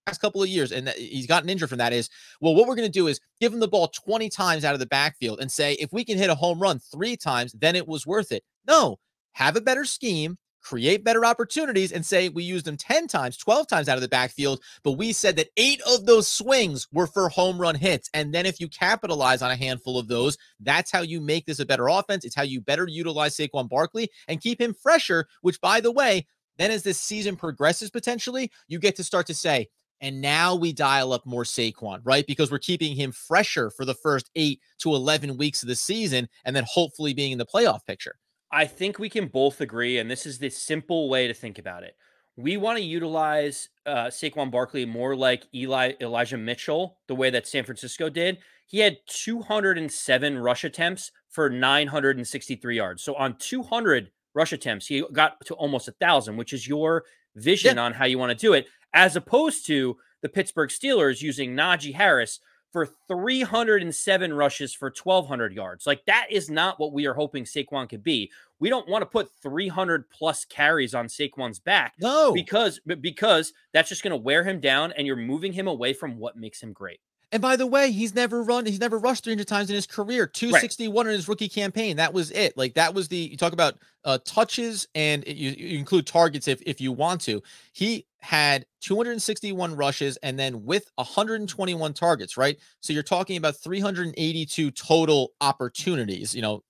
past 0.07 0.19
couple 0.19 0.41
of 0.41 0.49
years 0.49 0.71
and 0.71 0.89
he's 0.89 1.27
gotten 1.27 1.47
injured 1.47 1.69
from 1.69 1.77
that 1.77 1.93
is 1.93 2.09
well 2.41 2.55
what 2.55 2.67
we're 2.67 2.75
going 2.75 2.87
to 2.87 2.91
do 2.91 3.05
is 3.05 3.19
give 3.39 3.53
him 3.53 3.59
the 3.59 3.67
ball 3.67 3.87
20 3.87 4.29
times 4.29 4.65
out 4.65 4.73
of 4.73 4.79
the 4.79 4.85
backfield 4.87 5.39
and 5.39 5.51
say 5.51 5.73
if 5.73 5.93
we 5.93 6.03
can 6.03 6.17
hit 6.17 6.27
a 6.31 6.33
home 6.33 6.59
run 6.59 6.79
3 6.79 7.15
times 7.17 7.53
then 7.53 7.75
it 7.75 7.87
was 7.87 8.07
worth 8.07 8.31
it. 8.31 8.43
No, 8.67 8.97
have 9.33 9.55
a 9.55 9.61
better 9.61 9.85
scheme 9.85 10.39
create 10.61 11.03
better 11.03 11.25
opportunities 11.25 11.91
and 11.91 12.05
say 12.05 12.29
we 12.29 12.43
used 12.43 12.65
them 12.65 12.77
10 12.77 13.07
times, 13.07 13.37
12 13.37 13.67
times 13.67 13.89
out 13.89 13.97
of 13.97 14.01
the 14.01 14.07
backfield, 14.07 14.61
but 14.83 14.93
we 14.93 15.11
said 15.11 15.35
that 15.35 15.49
eight 15.57 15.81
of 15.81 16.05
those 16.05 16.27
swings 16.27 16.87
were 16.91 17.07
for 17.07 17.29
home 17.29 17.59
run 17.59 17.75
hits. 17.75 18.09
And 18.13 18.33
then 18.33 18.45
if 18.45 18.59
you 18.59 18.67
capitalize 18.67 19.41
on 19.41 19.51
a 19.51 19.55
handful 19.55 19.97
of 19.97 20.07
those, 20.07 20.37
that's 20.59 20.91
how 20.91 21.01
you 21.01 21.21
make 21.21 21.45
this 21.45 21.59
a 21.59 21.65
better 21.65 21.87
offense. 21.87 22.25
It's 22.25 22.35
how 22.35 22.43
you 22.43 22.61
better 22.61 22.87
utilize 22.87 23.35
Saquon 23.35 23.69
Barkley 23.69 24.09
and 24.27 24.41
keep 24.41 24.61
him 24.61 24.73
fresher, 24.73 25.27
which 25.41 25.59
by 25.61 25.81
the 25.81 25.91
way, 25.91 26.27
then 26.57 26.71
as 26.71 26.83
this 26.83 26.99
season 26.99 27.35
progresses 27.35 27.89
potentially, 27.89 28.51
you 28.67 28.79
get 28.79 28.95
to 28.97 29.03
start 29.03 29.27
to 29.27 29.33
say, 29.33 29.67
and 30.01 30.19
now 30.19 30.55
we 30.55 30.73
dial 30.73 31.13
up 31.13 31.25
more 31.25 31.43
Saquon, 31.43 32.01
right? 32.03 32.25
Because 32.25 32.51
we're 32.51 32.59
keeping 32.59 32.95
him 32.95 33.11
fresher 33.11 33.69
for 33.69 33.85
the 33.85 33.93
first 33.93 34.29
eight 34.35 34.59
to 34.79 34.93
11 34.93 35.37
weeks 35.37 35.61
of 35.61 35.69
the 35.69 35.75
season 35.75 36.27
and 36.43 36.55
then 36.55 36.65
hopefully 36.67 37.13
being 37.13 37.31
in 37.31 37.37
the 37.37 37.45
playoff 37.45 37.85
picture. 37.85 38.15
I 38.51 38.65
think 38.65 38.99
we 38.99 39.09
can 39.09 39.27
both 39.27 39.61
agree, 39.61 39.97
and 39.97 40.11
this 40.11 40.25
is 40.25 40.39
the 40.39 40.49
simple 40.49 41.09
way 41.09 41.27
to 41.27 41.33
think 41.33 41.57
about 41.57 41.83
it. 41.83 41.95
We 42.35 42.57
want 42.57 42.77
to 42.77 42.83
utilize 42.83 43.69
uh, 43.85 44.05
Saquon 44.05 44.51
Barkley 44.51 44.85
more 44.85 45.15
like 45.15 45.45
Eli 45.53 45.93
Elijah 46.01 46.37
Mitchell, 46.37 46.97
the 47.07 47.15
way 47.15 47.29
that 47.29 47.47
San 47.47 47.63
Francisco 47.63 48.09
did. 48.09 48.39
He 48.67 48.79
had 48.79 48.97
207 49.07 50.37
rush 50.37 50.63
attempts 50.63 51.11
for 51.29 51.49
963 51.49 52.75
yards. 52.75 53.03
So 53.03 53.15
on 53.15 53.37
200 53.37 54.11
rush 54.33 54.53
attempts, 54.53 54.87
he 54.87 55.03
got 55.11 55.45
to 55.45 55.53
almost 55.55 55.87
a 55.87 55.93
thousand, 55.93 56.37
which 56.37 56.53
is 56.53 56.67
your 56.67 57.03
vision 57.35 57.75
yeah. 57.75 57.83
on 57.83 57.93
how 57.93 58.05
you 58.05 58.17
want 58.17 58.31
to 58.31 58.45
do 58.45 58.53
it, 58.53 58.67
as 58.93 59.15
opposed 59.15 59.65
to 59.67 59.97
the 60.21 60.29
Pittsburgh 60.29 60.69
Steelers 60.69 61.21
using 61.21 61.55
Najee 61.55 61.95
Harris 61.95 62.39
for 62.71 62.87
307 63.07 64.33
rushes 64.33 64.73
for 64.73 64.87
1,200 64.87 65.53
yards. 65.53 65.85
Like 65.85 66.05
that 66.05 66.27
is 66.29 66.49
not 66.49 66.79
what 66.79 66.93
we 66.93 67.05
are 67.05 67.13
hoping 67.13 67.43
Saquon 67.43 67.89
could 67.89 68.03
be. 68.03 68.31
We 68.59 68.69
don't 68.69 68.87
want 68.87 69.01
to 69.01 69.05
put 69.07 69.31
300 69.41 70.09
plus 70.09 70.45
carries 70.45 70.93
on 70.93 71.07
Saquon's 71.07 71.59
back. 71.59 71.95
No, 71.99 72.31
because 72.33 72.79
because 73.01 73.53
that's 73.73 73.89
just 73.89 74.03
going 74.03 74.11
to 74.11 74.17
wear 74.17 74.43
him 74.43 74.59
down, 74.59 74.93
and 74.93 75.05
you're 75.05 75.15
moving 75.15 75.53
him 75.53 75.67
away 75.67 75.93
from 75.93 76.17
what 76.17 76.37
makes 76.37 76.61
him 76.61 76.71
great. 76.73 76.99
And 77.31 77.41
by 77.41 77.55
the 77.55 77.67
way, 77.67 77.91
he's 77.91 78.13
never 78.13 78.43
run, 78.43 78.65
he's 78.65 78.79
never 78.79 78.97
rushed 78.97 79.23
300 79.23 79.47
times 79.47 79.69
in 79.69 79.75
his 79.75 79.87
career. 79.87 80.27
261 80.27 81.05
right. 81.05 81.11
in 81.11 81.15
his 81.15 81.27
rookie 81.27 81.47
campaign. 81.47 81.97
That 81.97 82.13
was 82.13 82.29
it. 82.31 82.57
Like 82.57 82.73
that 82.73 82.93
was 82.93 83.07
the 83.07 83.17
you 83.17 83.37
talk 83.37 83.53
about 83.53 83.75
uh 84.03 84.17
touches 84.25 84.87
and 84.95 85.23
you, 85.25 85.51
you 85.51 85.77
include 85.77 86.07
targets 86.07 86.47
if 86.47 86.61
if 86.65 86.81
you 86.81 86.91
want 86.91 87.21
to. 87.21 87.41
He 87.71 88.05
had 88.19 88.65
261 88.81 89.75
rushes 89.75 90.17
and 90.17 90.37
then 90.37 90.65
with 90.65 90.91
121 90.95 91.93
targets, 91.93 92.37
right? 92.37 92.57
So 92.81 92.91
you're 92.91 93.01
talking 93.01 93.37
about 93.37 93.55
382 93.55 94.71
total 94.71 95.31
opportunities. 95.39 96.35
You 96.35 96.41
know, 96.41 96.63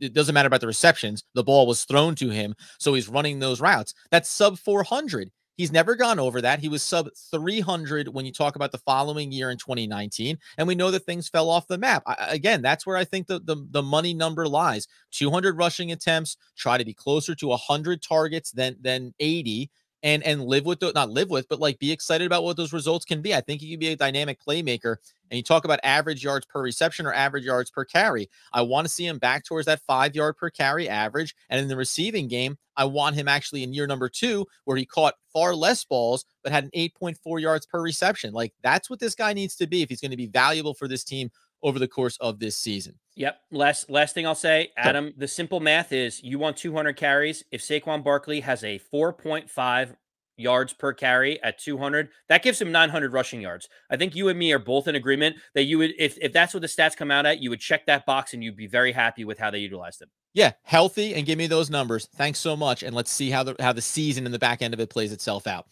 it 0.00 0.14
doesn't 0.14 0.34
matter 0.34 0.46
about 0.46 0.60
the 0.60 0.66
receptions. 0.66 1.24
The 1.34 1.44
ball 1.44 1.66
was 1.66 1.84
thrown 1.84 2.14
to 2.16 2.30
him, 2.30 2.54
so 2.78 2.94
he's 2.94 3.08
running 3.08 3.40
those 3.40 3.60
routes. 3.60 3.94
That's 4.10 4.30
sub 4.30 4.58
400. 4.58 5.30
He's 5.56 5.72
never 5.72 5.94
gone 5.94 6.18
over 6.18 6.40
that. 6.40 6.58
He 6.58 6.68
was 6.68 6.82
sub 6.82 7.08
300 7.30 8.08
when 8.08 8.26
you 8.26 8.32
talk 8.32 8.56
about 8.56 8.72
the 8.72 8.78
following 8.78 9.30
year 9.30 9.50
in 9.50 9.58
2019, 9.58 10.38
and 10.58 10.66
we 10.66 10.74
know 10.74 10.90
that 10.90 11.06
things 11.06 11.28
fell 11.28 11.48
off 11.48 11.68
the 11.68 11.78
map. 11.78 12.02
I, 12.06 12.16
again, 12.30 12.60
that's 12.60 12.86
where 12.86 12.96
I 12.96 13.04
think 13.04 13.26
the, 13.28 13.38
the 13.38 13.56
the 13.70 13.82
money 13.82 14.14
number 14.14 14.48
lies. 14.48 14.88
200 15.12 15.56
rushing 15.56 15.92
attempts, 15.92 16.36
try 16.56 16.76
to 16.76 16.84
be 16.84 16.94
closer 16.94 17.34
to 17.36 17.48
100 17.48 18.02
targets 18.02 18.50
than 18.50 18.76
than 18.80 19.14
80 19.20 19.70
and 20.04 20.22
and 20.22 20.44
live 20.44 20.66
with 20.66 20.78
the, 20.78 20.92
not 20.92 21.10
live 21.10 21.30
with, 21.30 21.48
but 21.48 21.58
like 21.58 21.78
be 21.78 21.90
excited 21.90 22.26
about 22.26 22.44
what 22.44 22.56
those 22.56 22.72
results 22.72 23.04
can 23.04 23.22
be. 23.22 23.34
I 23.34 23.40
think 23.40 23.62
he 23.62 23.70
can 23.70 23.80
be 23.80 23.88
a 23.88 23.96
dynamic 23.96 24.38
playmaker. 24.46 24.98
And 25.30 25.38
you 25.38 25.42
talk 25.42 25.64
about 25.64 25.80
average 25.82 26.22
yards 26.22 26.46
per 26.46 26.62
reception 26.62 27.06
or 27.06 27.14
average 27.14 27.44
yards 27.44 27.70
per 27.70 27.84
carry. 27.84 28.28
I 28.52 28.62
want 28.62 28.86
to 28.86 28.92
see 28.92 29.06
him 29.06 29.18
back 29.18 29.44
towards 29.44 29.66
that 29.66 29.80
five 29.80 30.14
yard 30.14 30.36
per 30.36 30.50
carry 30.50 30.88
average. 30.88 31.34
And 31.48 31.60
in 31.60 31.68
the 31.68 31.76
receiving 31.76 32.28
game, 32.28 32.58
I 32.76 32.84
want 32.84 33.16
him 33.16 33.28
actually 33.28 33.62
in 33.62 33.72
year 33.72 33.86
number 33.86 34.08
two, 34.08 34.46
where 34.64 34.76
he 34.76 34.84
caught 34.84 35.14
far 35.32 35.54
less 35.54 35.84
balls, 35.84 36.26
but 36.42 36.52
had 36.52 36.64
an 36.64 36.70
8.4 36.76 37.40
yards 37.40 37.66
per 37.66 37.80
reception. 37.80 38.34
Like 38.34 38.52
that's 38.62 38.90
what 38.90 39.00
this 39.00 39.14
guy 39.14 39.32
needs 39.32 39.56
to 39.56 39.66
be 39.66 39.82
if 39.82 39.88
he's 39.88 40.00
going 40.00 40.10
to 40.10 40.16
be 40.16 40.26
valuable 40.26 40.74
for 40.74 40.86
this 40.86 41.04
team 41.04 41.30
over 41.64 41.80
the 41.80 41.88
course 41.88 42.16
of 42.20 42.38
this 42.38 42.56
season. 42.56 42.94
Yep. 43.16 43.38
Last 43.50 43.90
last 43.90 44.14
thing 44.14 44.26
I'll 44.26 44.36
say, 44.36 44.70
Adam, 44.76 45.12
the 45.16 45.26
simple 45.26 45.58
math 45.58 45.92
is 45.92 46.22
you 46.22 46.38
want 46.38 46.56
200 46.56 46.96
carries. 46.96 47.42
If 47.50 47.62
Saquon 47.62 48.04
Barkley 48.04 48.40
has 48.40 48.62
a 48.62 48.80
4.5 48.92 49.96
yards 50.36 50.72
per 50.72 50.92
carry 50.92 51.42
at 51.42 51.58
200. 51.58 52.08
That 52.28 52.42
gives 52.42 52.60
him 52.60 52.72
900 52.72 53.12
rushing 53.12 53.40
yards. 53.40 53.68
I 53.90 53.96
think 53.96 54.14
you 54.14 54.28
and 54.28 54.38
me 54.38 54.52
are 54.52 54.58
both 54.58 54.88
in 54.88 54.94
agreement 54.94 55.36
that 55.54 55.64
you 55.64 55.78
would, 55.78 55.92
if, 55.98 56.18
if 56.20 56.32
that's 56.32 56.54
what 56.54 56.60
the 56.60 56.66
stats 56.66 56.96
come 56.96 57.10
out 57.10 57.26
at, 57.26 57.40
you 57.40 57.50
would 57.50 57.60
check 57.60 57.86
that 57.86 58.06
box 58.06 58.34
and 58.34 58.42
you'd 58.42 58.56
be 58.56 58.66
very 58.66 58.92
happy 58.92 59.24
with 59.24 59.38
how 59.38 59.50
they 59.50 59.58
utilized 59.58 60.02
him. 60.02 60.08
Yeah, 60.32 60.52
healthy 60.62 61.14
and 61.14 61.24
give 61.24 61.38
me 61.38 61.46
those 61.46 61.70
numbers. 61.70 62.08
Thanks 62.16 62.40
so 62.40 62.56
much. 62.56 62.82
And 62.82 62.94
let's 62.94 63.12
see 63.12 63.30
how 63.30 63.44
the 63.44 63.54
how 63.60 63.72
the 63.72 63.80
season 63.80 64.24
and 64.24 64.34
the 64.34 64.38
back 64.38 64.62
end 64.62 64.74
of 64.74 64.80
it 64.80 64.90
plays 64.90 65.12
itself 65.12 65.46
out. 65.46 65.66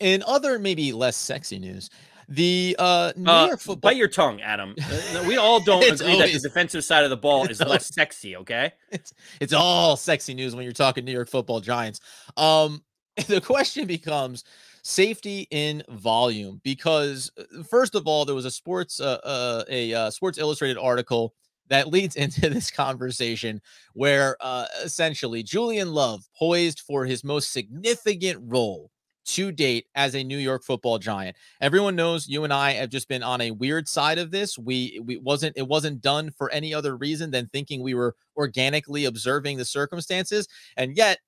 In 0.00 0.22
other 0.26 0.58
maybe 0.58 0.92
less 0.92 1.16
sexy 1.16 1.58
news, 1.58 1.90
the 2.28 2.76
uh, 2.78 3.12
New 3.16 3.30
Uh, 3.30 3.46
York 3.46 3.60
football 3.60 3.90
bite 3.90 3.96
your 3.96 4.08
tongue, 4.08 4.40
Adam. 4.40 4.74
Uh, 4.78 5.24
we 5.26 5.36
all 5.36 5.60
don't 5.60 5.82
agree 5.82 6.18
that 6.18 6.30
the 6.32 6.40
defensive 6.40 6.84
side 6.84 7.04
of 7.04 7.10
the 7.10 7.16
ball 7.16 7.46
is 7.48 7.60
less 7.60 7.86
sexy. 7.86 8.36
Okay. 8.36 8.72
it's, 8.90 9.14
it's 9.40 9.52
all 9.52 9.96
sexy 9.96 10.34
news 10.34 10.54
when 10.54 10.64
you're 10.64 10.72
talking 10.72 11.04
New 11.04 11.12
York 11.12 11.28
football 11.28 11.60
giants. 11.60 12.00
Um, 12.36 12.82
the 13.26 13.40
question 13.40 13.86
becomes 13.86 14.44
safety 14.82 15.48
in 15.50 15.82
volume 15.88 16.60
because 16.62 17.30
uh, 17.38 17.62
first 17.62 17.94
of 17.94 18.06
all, 18.06 18.24
there 18.24 18.34
was 18.34 18.44
a 18.44 18.50
sports 18.50 19.00
uh, 19.00 19.18
uh, 19.24 19.64
a 19.68 19.94
uh, 19.94 20.10
Sports 20.10 20.38
Illustrated 20.38 20.78
article 20.78 21.34
that 21.68 21.88
leads 21.88 22.16
into 22.16 22.48
this 22.48 22.70
conversation 22.70 23.60
where 23.94 24.36
uh, 24.40 24.66
essentially 24.84 25.42
Julian 25.42 25.92
Love 25.92 26.24
poised 26.38 26.80
for 26.80 27.04
his 27.04 27.24
most 27.24 27.52
significant 27.52 28.38
role 28.42 28.90
to 29.28 29.52
date 29.52 29.86
as 29.94 30.14
a 30.14 30.24
New 30.24 30.38
York 30.38 30.64
football 30.64 30.98
giant. 30.98 31.36
Everyone 31.60 31.94
knows 31.96 32.28
you 32.28 32.44
and 32.44 32.52
I 32.52 32.72
have 32.72 32.90
just 32.90 33.08
been 33.08 33.22
on 33.22 33.40
a 33.40 33.50
weird 33.50 33.88
side 33.88 34.18
of 34.18 34.30
this. 34.30 34.58
We 34.58 35.00
we 35.04 35.18
wasn't 35.18 35.56
it 35.56 35.68
wasn't 35.68 36.00
done 36.00 36.30
for 36.30 36.50
any 36.50 36.72
other 36.74 36.96
reason 36.96 37.30
than 37.30 37.46
thinking 37.48 37.82
we 37.82 37.94
were 37.94 38.14
organically 38.36 39.04
observing 39.04 39.58
the 39.58 39.64
circumstances 39.64 40.48
and 40.76 40.96
yet 40.96 41.18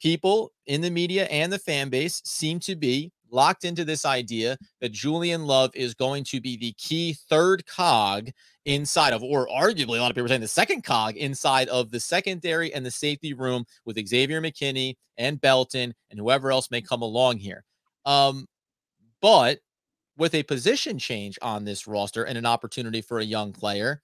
people 0.00 0.52
in 0.66 0.80
the 0.80 0.90
media 0.90 1.24
and 1.26 1.52
the 1.52 1.58
fan 1.58 1.88
base 1.88 2.22
seem 2.24 2.60
to 2.60 2.76
be 2.76 3.10
locked 3.30 3.64
into 3.64 3.84
this 3.84 4.04
idea 4.06 4.56
that 4.80 4.92
Julian 4.92 5.46
Love 5.46 5.70
is 5.74 5.94
going 5.94 6.24
to 6.24 6.40
be 6.40 6.56
the 6.56 6.72
key 6.78 7.14
third 7.28 7.66
cog 7.66 8.30
inside 8.68 9.14
of, 9.14 9.22
or 9.22 9.48
arguably 9.48 9.96
a 9.98 10.00
lot 10.00 10.10
of 10.10 10.14
people 10.14 10.26
are 10.26 10.28
saying 10.28 10.42
the 10.42 10.48
second 10.48 10.84
cog 10.84 11.16
inside 11.16 11.68
of 11.68 11.90
the 11.90 11.98
secondary 11.98 12.72
and 12.72 12.84
the 12.84 12.90
safety 12.90 13.32
room 13.32 13.64
with 13.86 14.06
Xavier 14.06 14.42
McKinney 14.42 14.94
and 15.16 15.40
Belton 15.40 15.94
and 16.10 16.20
whoever 16.20 16.52
else 16.52 16.70
may 16.70 16.82
come 16.82 17.00
along 17.00 17.38
here. 17.38 17.64
Um, 18.04 18.46
but 19.22 19.60
with 20.18 20.34
a 20.34 20.42
position 20.42 20.98
change 20.98 21.38
on 21.40 21.64
this 21.64 21.86
roster 21.86 22.24
and 22.24 22.36
an 22.36 22.44
opportunity 22.44 23.00
for 23.00 23.18
a 23.18 23.24
young 23.24 23.52
player, 23.52 24.02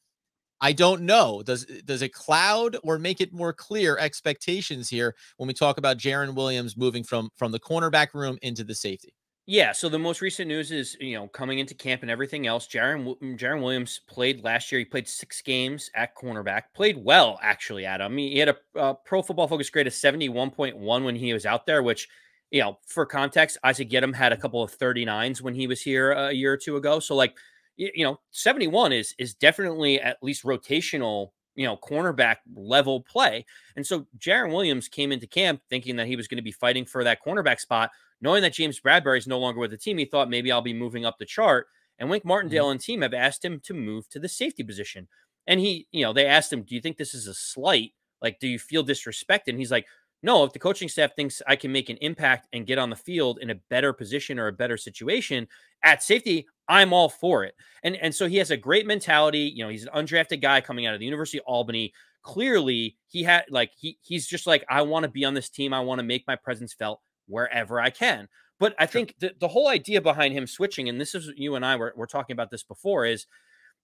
I 0.61 0.73
don't 0.73 1.03
know. 1.03 1.43
Does 1.45 1.67
does 1.85 2.01
it 2.01 2.15
cloud 2.15 2.79
or 2.83 2.99
make 2.99 3.21
it 3.21 3.35
more 3.35 3.53
clear 3.53 3.99
expectations 3.99 4.89
here 4.89 5.15
when 5.37 5.47
we 5.47 5.53
talk 5.53 5.77
about 5.77 5.99
Jarren 5.99 6.35
Williams 6.35 6.77
moving 6.77 7.05
from 7.05 7.29
from 7.37 7.53
the 7.53 7.61
cornerback 7.61 8.15
room 8.15 8.39
into 8.41 8.65
the 8.65 8.75
safety? 8.75 9.15
Yeah, 9.47 9.73
so 9.73 9.91
the 9.91 9.99
most 9.99 10.23
recent 10.23 10.49
news 10.49 10.73
is, 10.73 10.97
you 11.01 11.17
know, 11.17 11.29
coming 11.29 11.59
into 11.59 11.75
camp 11.75 12.01
and 12.01 12.11
everything 12.11 12.47
else. 12.47 12.67
Jarren 12.67 13.15
Jarren 13.37 13.63
Williams 13.63 14.01
played 14.07 14.43
last 14.43 14.73
year. 14.73 14.79
He 14.79 14.87
played 14.87 15.07
six 15.07 15.43
games 15.43 15.91
at 15.95 16.17
cornerback. 16.17 16.63
Played 16.75 16.97
well, 17.05 17.39
actually. 17.43 17.85
Adam. 17.85 18.17
He, 18.17 18.39
had 18.39 18.49
a 18.49 18.57
uh, 18.75 18.95
Pro 18.95 19.21
Football 19.21 19.49
Focus 19.49 19.69
grade 19.69 19.87
of 19.87 19.93
seventy 19.93 20.31
one 20.31 20.51
point 20.51 20.79
one 20.79 21.05
when 21.05 21.15
he 21.15 21.35
was 21.35 21.45
out 21.45 21.67
there. 21.67 21.83
Which, 21.83 22.09
you 22.51 22.63
know, 22.63 22.79
for 22.87 23.05
context, 23.05 23.59
Isaac 23.63 23.91
Yiadom 23.91 24.15
had 24.15 24.33
a 24.33 24.37
couple 24.39 24.63
of 24.63 24.71
thirty 24.71 25.05
nines 25.05 25.43
when 25.43 25.55
he 25.55 25.67
was 25.67 25.83
here 25.83 26.13
a 26.13 26.33
year 26.33 26.55
or 26.55 26.57
two 26.57 26.79
ago. 26.79 26.99
So, 26.99 27.15
like, 27.15 27.37
you, 27.77 27.91
you 27.95 28.05
know, 28.05 28.21
seventy 28.31 28.67
one 28.67 28.93
is 28.95 29.15
is 29.19 29.35
definitely 29.35 30.01
at 30.01 30.23
least 30.23 30.45
rotational. 30.45 31.33
You 31.55 31.67
know, 31.67 31.77
cornerback 31.77 32.39
level 32.57 33.03
play. 33.03 33.47
And 33.77 33.87
so 33.87 34.07
Jarren 34.19 34.53
Williams 34.53 34.89
came 34.89 35.13
into 35.13 35.29
camp 35.29 35.61
thinking 35.71 35.95
that 35.97 36.09
he 36.09 36.17
was 36.17 36.27
going 36.27 36.39
to 36.39 36.43
be 36.43 36.51
fighting 36.51 36.85
for 36.85 37.05
that 37.05 37.25
cornerback 37.25 37.61
spot 37.61 37.91
knowing 38.21 38.43
that 38.43 38.53
James 38.53 38.81
Bradberry 38.81 39.19
is 39.19 39.27
no 39.27 39.39
longer 39.39 39.61
with 39.61 39.71
the 39.71 39.77
team, 39.77 39.99
he 39.99 40.05
thought 40.05 40.31
maybe 40.31 40.51
I'll 40.51 40.63
be 40.63 40.73
moving 40.73 41.05
up 41.05 41.19
the 41.19 41.27
chart. 41.27 41.67
And 41.99 42.11
Wink 42.11 42.23
mm-hmm. 42.23 42.29
Martindale 42.29 42.71
and 42.71 42.81
team 42.81 43.03
have 43.03 43.15
asked 43.15 43.45
him 43.45 43.61
to 43.65 43.75
move 43.75 44.09
to 44.11 44.19
the 44.19 44.29
safety 44.29 44.63
position. 44.63 45.09
And 45.47 45.61
he, 45.61 45.87
you 45.93 46.05
know, 46.05 46.13
they 46.13 46.27
asked 46.27 46.53
him, 46.53 46.63
Do 46.63 46.75
you 46.75 46.81
think 46.81 46.97
this 46.97 47.15
is 47.15 47.27
a 47.27 47.35
slight? 47.35 47.93
Like, 48.23 48.39
do 48.41 48.49
you 48.49 48.59
feel 48.59 48.85
disrespected? 48.85 49.49
And 49.49 49.59
he's 49.59 49.71
like, 49.71 49.87
No, 50.23 50.45
if 50.45 50.53
the 50.53 50.59
coaching 50.59 50.89
staff 50.89 51.15
thinks 51.15 51.43
I 51.47 51.57
can 51.57 51.73
make 51.73 51.91
an 51.91 51.99
impact 51.99 52.49
and 52.53 52.67
get 52.67 52.79
on 52.79 52.91
the 52.91 52.97
field 52.97 53.39
in 53.41 53.51
a 53.51 53.61
better 53.69 53.93
position 53.93 54.39
or 54.39 54.49
a 54.49 54.53
better 54.53 54.77
situation 54.77 55.47
at 55.83 56.03
safety, 56.03 56.47
I'm 56.69 56.93
all 56.93 57.09
for 57.09 57.45
it. 57.45 57.55
And 57.83 57.97
and 57.97 58.15
so 58.15 58.27
he 58.27 58.39
has 58.39 58.51
a 58.51 58.57
great 58.57 58.87
mentality. 58.87 59.53
You 59.55 59.65
know, 59.65 59.71
he's 59.71 59.85
an 59.85 59.91
undrafted 59.95 60.41
guy 60.41 60.61
coming 60.61 60.87
out 60.87 60.95
of 60.95 61.01
the 61.01 61.07
University 61.07 61.39
of 61.39 61.45
Albany. 61.47 61.93
Clearly, 62.23 62.97
he 63.07 63.23
had 63.23 63.45
like 63.51 63.73
he 63.77 63.99
he's 64.03 64.27
just 64.27 64.47
like, 64.47 64.65
I 64.69 64.83
want 64.83 65.05
to 65.05 65.11
be 65.11 65.27
on 65.27 65.35
this 65.35 65.51
team. 65.51 65.75
I 65.75 65.81
want 65.81 65.99
to 65.99 66.05
make 66.05 66.25
my 66.27 66.37
presence 66.37 66.73
felt 66.73 67.01
wherever 67.27 67.81
I 67.81 67.91
can. 67.91 68.29
But 68.61 68.75
I 68.79 68.87
think 68.87 69.15
the, 69.19 69.35
the 69.41 69.49
whole 69.49 69.69
idea 69.69 70.01
behind 70.01 70.35
him 70.35 70.47
switching, 70.47 70.89
and 70.89 71.01
this 71.01 71.15
is 71.15 71.31
you 71.37 71.57
and 71.57 71.67
I 71.67 71.77
were, 71.77 71.93
were 71.97 72.07
talking 72.07 72.35
about 72.35 72.51
this 72.51 72.63
before, 72.63 73.05
is 73.05 73.27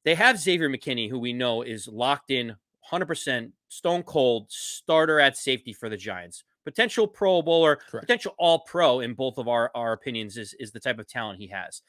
they 0.05 0.15
have 0.15 0.39
Xavier 0.39 0.71
McKinney, 0.71 1.11
who 1.11 1.19
we 1.19 1.33
know 1.33 1.63
is 1.63 1.89
locked 1.89 2.31
in 2.31 2.57
100% 2.91 3.53
stone 3.69 4.03
cold 4.03 4.47
starter 4.49 5.21
at 5.21 5.37
safety 5.37 5.73
for 5.73 5.89
the 5.89 5.97
Giants. 5.97 6.45
Potential 6.65 7.07
Pro 7.07 7.43
Bowler, 7.43 7.77
Correct. 7.77 8.07
potential 8.07 8.35
All 8.39 8.61
Pro 8.61 9.01
in 9.01 9.15
both 9.15 9.39
of 9.39 9.49
our, 9.49 9.71
our 9.75 9.93
opinions 9.93 10.37
is, 10.37 10.55
is 10.59 10.73
the 10.73 10.81
type 10.81 10.99
of 10.99 11.07
talent 11.09 11.39
he 11.39 11.49
has. 11.49 11.83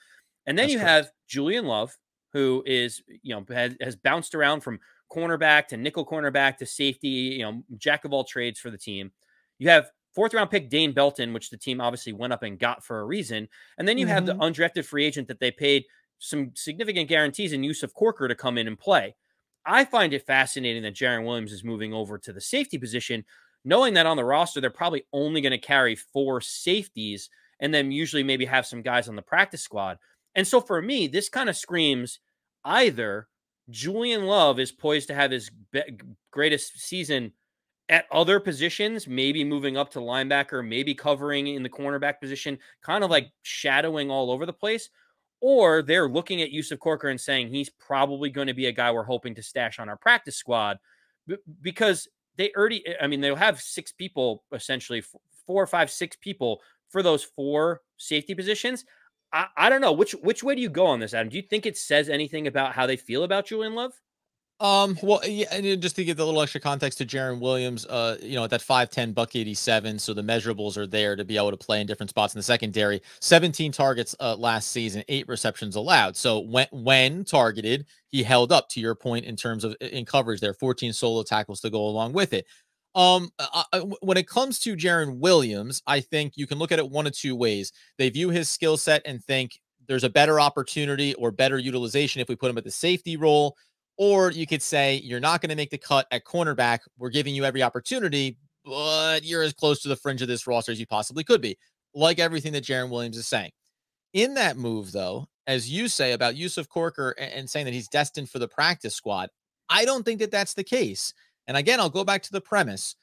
And 0.48 0.58
then 0.58 0.64
That's 0.64 0.74
you 0.74 0.80
correct. 0.80 0.90
have 0.90 1.12
Julian 1.28 1.66
Love, 1.66 1.96
who 2.34 2.64
is, 2.66 3.02
you 3.22 3.36
know, 3.36 3.46
has, 3.54 3.76
has 3.82 3.96
bounced 3.96 4.34
around 4.34 4.62
from 4.62 4.80
cornerback 5.12 5.68
to 5.68 5.78
nickel 5.78 6.06
cornerback 6.06 6.58
to 6.58 6.66
safety, 6.66 7.08
you 7.08 7.44
know, 7.44 7.64
jack 7.78 8.06
of 8.06 8.14
all 8.14 8.24
trades 8.24 8.60
for 8.60 8.72
the 8.72 8.78
team. 8.78 9.12
You 9.60 9.70
have 9.70 9.92
fourth 10.14 10.34
round 10.34 10.50
pick 10.50 10.70
Dane 10.70 10.94
Belton, 10.94 11.34
which 11.34 11.50
the 11.50 11.58
team 11.58 11.82
obviously 11.82 12.14
went 12.14 12.34
up 12.34 12.44
and 12.44 12.60
got 12.60 12.84
for 12.84 13.00
a 13.00 13.06
reason. 13.06 13.48
And 13.78 13.88
then 13.88 13.98
you 13.98 14.08
have 14.08 14.26
the 14.26 14.34
mm-hmm. 14.34 14.42
undrafted 14.42 14.86
free 14.86 15.06
agent 15.06 15.28
that 15.28 15.40
they 15.40 15.52
paid 15.52 15.86
some 16.20 16.52
significant 16.56 17.10
guarantees 17.10 17.54
in 17.54 17.64
Yusuf 17.64 17.94
Corker 17.94 18.28
to 18.28 18.36
come 18.36 18.58
in 18.58 18.68
and 18.68 18.80
play. 18.80 19.16
I 19.66 19.86
find 19.86 20.14
it 20.14 20.26
fascinating 20.26 20.84
that 20.84 20.96
Jarren 20.96 21.26
Williams 21.26 21.52
is 21.52 21.64
moving 21.64 21.94
over 21.94 22.18
to 22.18 22.34
the 22.34 22.42
safety 22.42 22.78
position, 22.78 23.26
knowing 23.64 23.94
that 23.94 24.06
on 24.06 24.18
the 24.18 24.24
roster, 24.24 24.62
they're 24.62 24.70
probably 24.70 25.06
only 25.14 25.42
going 25.42 25.52
to 25.52 25.58
carry 25.58 25.96
four 25.96 26.42
safeties 26.42 27.30
and 27.60 27.74
then 27.74 27.92
usually 27.92 28.24
maybe 28.24 28.46
have 28.46 28.66
some 28.66 28.82
guys 28.82 29.08
on 29.08 29.16
the 29.16 29.22
practice 29.22 29.62
squad. 29.62 29.98
And 30.36 30.48
so 30.48 30.62
for 30.62 30.82
me, 30.82 31.08
this 31.08 31.30
kind 31.30 31.50
of 31.50 31.56
screams 31.56 32.20
either 32.64 33.28
Julian 33.70 34.26
Love 34.26 34.60
is 34.60 34.72
poised 34.72 35.08
to 35.08 35.16
have 35.16 35.32
his 35.32 35.52
be- 35.72 36.00
greatest 36.32 36.80
season 36.80 37.34
at 37.92 38.06
other 38.10 38.40
positions, 38.40 39.06
maybe 39.06 39.44
moving 39.44 39.76
up 39.76 39.92
to 39.92 40.00
linebacker, 40.00 40.66
maybe 40.68 40.96
covering 40.96 41.46
in 41.48 41.62
the 41.62 41.70
cornerback 41.70 42.22
position, 42.22 42.58
kind 42.82 43.04
of 43.04 43.12
like 43.12 43.30
shadowing 43.44 44.10
all 44.10 44.32
over 44.32 44.46
the 44.46 44.54
place. 44.54 44.90
Or 45.42 45.82
they're 45.82 46.08
looking 46.08 46.42
at 46.42 46.52
Yusuf 46.52 46.80
Corker 46.80 47.10
and 47.10 47.20
saying 47.20 47.50
he's 47.50 47.70
probably 47.70 48.30
going 48.30 48.48
to 48.48 48.54
be 48.54 48.68
a 48.68 48.72
guy 48.72 48.92
we're 48.92 49.04
hoping 49.04 49.36
to 49.36 49.44
stash 49.44 49.78
on 49.78 49.90
our 49.90 49.98
practice 49.98 50.38
squad 50.38 50.78
because 51.62 52.08
they 52.38 52.52
already, 52.56 52.86
eh, 52.88 52.94
I 53.02 53.08
mean, 53.08 53.20
they'll 53.20 53.36
have 53.36 53.60
six 53.60 53.92
people 53.92 54.44
essentially, 54.54 55.04
four, 55.46 55.68
five, 55.68 55.92
six 55.92 56.16
people 56.16 56.62
for 56.90 57.04
those 57.04 57.24
four 57.24 57.82
safety 57.98 58.36
positions. 58.36 58.86
I, 59.34 59.48
I 59.58 59.70
don't 59.70 59.82
know 59.82 59.94
which 59.94 60.14
which 60.14 60.44
way 60.44 60.56
do 60.56 60.62
you 60.62 60.70
go 60.70 60.86
on 60.86 61.00
this, 61.00 61.14
Adam? 61.14 61.30
Do 61.30 61.38
you 61.38 61.44
think 61.44 61.66
it 61.66 61.78
says 61.78 62.08
anything 62.08 62.48
about 62.48 62.74
how 62.74 62.86
they 62.86 62.98
feel 62.98 63.24
about 63.24 63.48
Julian 63.48 63.76
Love? 63.76 63.94
Um, 64.62 64.96
well, 65.02 65.22
yeah, 65.26 65.48
and 65.52 65.82
just 65.82 65.96
to 65.96 66.04
give 66.06 66.20
a 66.20 66.24
little 66.24 66.40
extra 66.40 66.62
context 66.62 67.00
to 67.00 67.06
Jarren 67.06 67.40
Williams, 67.40 67.88
uh, 67.88 68.18
you 68.22 68.36
know, 68.36 68.44
at 68.44 68.52
that 68.52 68.62
5'10 68.62 69.12
buck 69.12 69.36
87, 69.36 69.98
so 69.98 70.14
the 70.14 70.22
measurables 70.22 70.78
are 70.78 70.86
there 70.86 71.16
to 71.16 71.26
be 71.26 71.36
able 71.36 71.50
to 71.50 71.58
play 71.58 71.82
in 71.82 71.88
different 71.88 72.12
spots 72.12 72.36
in 72.36 72.40
the 72.40 72.44
secondary. 72.44 73.02
17 73.22 73.72
targets 73.72 74.16
uh, 74.20 74.36
last 74.36 74.70
season, 74.72 75.04
eight 75.10 75.28
receptions 75.28 75.76
allowed. 75.76 76.16
So 76.16 76.42
when 76.42 76.68
when 76.72 77.26
targeted, 77.26 77.88
he 78.12 78.22
held 78.22 78.52
up 78.52 78.70
to 78.70 78.80
your 78.80 78.94
point 78.94 79.26
in 79.26 79.36
terms 79.36 79.64
of 79.64 79.76
in 79.82 80.06
coverage 80.06 80.42
there, 80.42 80.54
14 80.54 80.94
solo 80.94 81.24
tackles 81.24 81.60
to 81.62 81.72
go 81.72 81.84
along 81.88 82.14
with 82.14 82.32
it. 82.32 82.46
Um, 82.94 83.30
I, 83.40 83.64
I- 83.74 83.80
when 84.02 84.18
it 84.18 84.28
comes 84.28 84.60
to 84.60 84.76
Jarren 84.76 85.18
Williams, 85.20 85.82
I 85.88 86.02
think 86.02 86.34
you 86.36 86.46
can 86.46 86.60
look 86.60 86.72
at 86.72 86.80
it 86.80 86.90
one 86.90 87.08
of 87.08 87.14
two 87.14 87.36
ways. 87.36 87.72
They 87.98 88.10
view 88.10 88.30
his 88.30 88.50
skill 88.50 88.78
set 88.78 89.02
and 89.06 89.24
think 89.24 89.60
there's 89.88 90.04
a 90.04 90.10
better 90.10 90.40
opportunity 90.40 91.14
or 91.16 91.32
better 91.32 91.58
utilization 91.58 92.22
if 92.22 92.30
we 92.30 92.36
put 92.36 92.50
him 92.52 92.58
at 92.58 92.64
the 92.64 92.72
safety 92.72 93.18
role. 93.18 93.56
Or 93.98 94.32
you 94.32 94.48
could 94.48 94.62
say 94.62 94.96
you're 95.04 95.20
not 95.20 95.42
going 95.42 95.50
to 95.50 95.56
make 95.56 95.70
the 95.70 95.78
cut 95.78 96.08
at 96.12 96.26
cornerback. 96.26 96.80
We're 96.98 97.10
giving 97.10 97.36
you 97.36 97.46
every 97.46 97.62
opportunity, 97.62 98.38
but 98.66 99.24
you're 99.24 99.44
as 99.44 99.54
close 99.54 99.82
to 99.82 99.90
the 99.90 99.96
fringe 99.96 100.22
of 100.22 100.28
this 100.28 100.48
roster 100.48 100.72
as 100.72 100.80
you 100.80 100.88
possibly 100.88 101.24
could 101.24 101.42
be, 101.42 101.58
like 101.94 102.20
everything 102.20 102.54
that 102.54 102.64
Jarren 102.64 102.90
Williams 102.90 103.18
is 103.18 103.28
saying. 103.28 103.52
In 104.14 104.34
that 104.36 104.58
move, 104.58 104.92
though, 104.92 105.28
as 105.48 105.70
you 105.70 105.88
say 105.88 106.14
about 106.14 106.36
Yusuf 106.36 106.68
Corker 106.68 107.12
and 107.12 107.50
saying 107.50 107.66
that 107.66 107.74
he's 107.74 107.88
destined 107.88 108.30
for 108.30 108.40
the 108.40 108.48
practice 108.48 108.96
squad, 108.96 109.30
I 109.70 109.86
don't 109.86 110.04
think 110.04 110.20
that 110.20 110.32
that's 110.32 110.54
the 110.54 110.64
case. 110.64 111.14
And 111.48 111.58
again, 111.58 111.80
I'll 111.80 111.90
go 111.90 112.04
back 112.04 112.24
to 112.24 112.32
the 112.32 112.42
premise. 112.42 112.96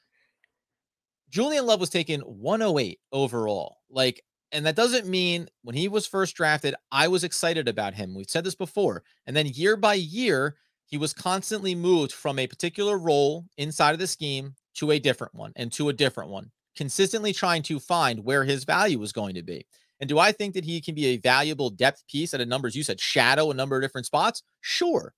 Julian 1.31 1.67
Love 1.67 1.81
was 1.81 1.91
taken 1.91 2.21
108 2.21 2.99
overall. 3.13 3.79
Like, 3.91 4.23
and 4.53 4.65
that 4.65 4.77
doesn't 4.77 5.07
mean 5.07 5.49
when 5.63 5.77
he 5.77 5.89
was 5.89 6.07
first 6.07 6.35
drafted, 6.35 6.75
I 6.91 7.09
was 7.09 7.25
excited 7.25 7.69
about 7.69 7.95
him. 7.95 8.15
We've 8.15 8.31
said 8.31 8.45
this 8.45 8.55
before. 8.55 9.03
And 9.27 9.37
then 9.37 9.47
year 9.47 9.77
by 9.77 9.95
year, 9.95 10.57
he 10.89 10.99
was 10.99 11.13
constantly 11.13 11.75
moved 11.75 12.13
from 12.13 12.39
a 12.39 12.47
particular 12.47 12.99
role 12.99 13.45
inside 13.57 13.93
of 13.93 14.01
the 14.01 14.07
scheme 14.07 14.55
to 14.75 14.91
a 14.91 14.99
different 14.99 15.35
one 15.35 15.53
and 15.55 15.71
to 15.73 15.89
a 15.89 15.93
different 15.93 16.31
one 16.31 16.51
consistently 16.79 17.33
trying 17.33 17.61
to 17.61 17.81
find 17.81 18.25
where 18.25 18.45
his 18.45 18.63
value 18.63 19.01
was 19.01 19.13
going 19.13 19.35
to 19.35 19.43
be. 19.43 19.67
And 20.01 20.09
do 20.09 20.19
I 20.21 20.31
think 20.31 20.55
that 20.55 20.65
he 20.65 20.81
can 20.81 20.95
be 20.95 21.07
a 21.07 21.17
valuable 21.17 21.71
depth 21.71 22.05
piece 22.07 22.33
at 22.33 22.41
a 22.41 22.47
numbers 22.47 22.77
you 22.77 22.85
said 22.85 23.01
shadow 23.01 23.51
a 23.51 23.55
number 23.55 23.77
of 23.77 23.83
different 23.83 24.07
spots? 24.07 24.45
Sure. 24.61 25.13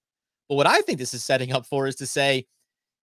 But 0.48 0.54
what 0.54 0.66
I 0.66 0.80
think 0.80 0.98
this 0.98 1.12
is 1.12 1.22
setting 1.22 1.52
up 1.52 1.66
for 1.66 1.86
is 1.86 1.96
to 1.96 2.06
say, 2.06 2.46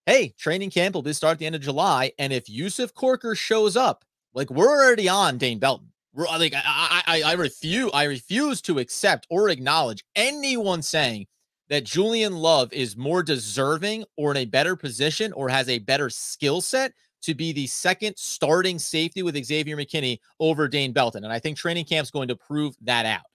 hey, 0.07 0.33
training 0.39 0.71
camp 0.71 0.95
will 0.95 1.03
be 1.03 1.13
start 1.13 1.33
at 1.33 1.37
the 1.37 1.45
end 1.45 1.53
of 1.53 1.61
July. 1.61 2.11
And 2.17 2.33
if 2.33 2.49
Yusuf 2.49 2.95
Corker 2.95 3.35
shows 3.35 3.77
up, 3.77 4.03
like 4.33 4.49
we're 4.49 4.69
already 4.69 5.07
on 5.07 5.37
Dane 5.37 5.59
Belton. 5.59 5.91
We're 6.13 6.27
uh, 6.27 6.39
like 6.39 6.53
I, 6.55 7.03
I 7.05 7.21
I 7.21 7.33
refuse 7.33 7.91
I 7.93 8.05
refuse 8.05 8.59
to 8.63 8.79
accept 8.79 9.27
or 9.29 9.49
acknowledge 9.49 10.03
anyone 10.15 10.81
saying 10.81 11.27
that 11.69 11.83
Julian 11.83 12.37
Love 12.37 12.71
is 12.71 12.95
more 12.95 13.23
deserving 13.23 14.05
or 14.15 14.31
in 14.31 14.37
a 14.37 14.45
better 14.45 14.75
position 14.75 15.33
or 15.33 15.49
has 15.49 15.67
a 15.69 15.79
better 15.79 16.09
skill 16.09 16.61
set 16.61 16.93
to 17.21 17.33
be 17.33 17.51
the 17.51 17.67
second 17.67 18.15
starting 18.17 18.79
safety 18.79 19.23
with 19.23 19.43
Xavier 19.43 19.75
McKinney 19.75 20.19
over 20.39 20.67
Dane 20.67 20.93
Belton. 20.93 21.23
And 21.23 21.33
I 21.33 21.39
think 21.39 21.57
training 21.57 21.85
camp's 21.85 22.11
going 22.11 22.27
to 22.29 22.35
prove 22.35 22.75
that 22.81 23.05
out. 23.05 23.25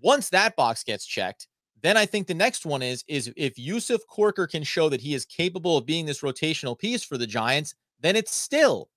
Once 0.00 0.28
that 0.28 0.54
box 0.54 0.84
gets 0.84 1.04
checked, 1.04 1.48
then 1.82 1.96
I 1.96 2.06
think 2.06 2.26
the 2.26 2.34
next 2.34 2.66
one 2.66 2.82
is 2.82 3.04
is 3.08 3.32
if 3.36 3.58
Yusuf 3.58 4.00
Corker 4.08 4.46
can 4.46 4.62
show 4.62 4.88
that 4.88 5.00
he 5.00 5.14
is 5.14 5.24
capable 5.24 5.76
of 5.76 5.86
being 5.86 6.06
this 6.06 6.22
rotational 6.22 6.78
piece 6.78 7.04
for 7.04 7.18
the 7.18 7.26
Giants, 7.26 7.74
then 8.00 8.16
it's 8.16 8.34
still 8.34 8.90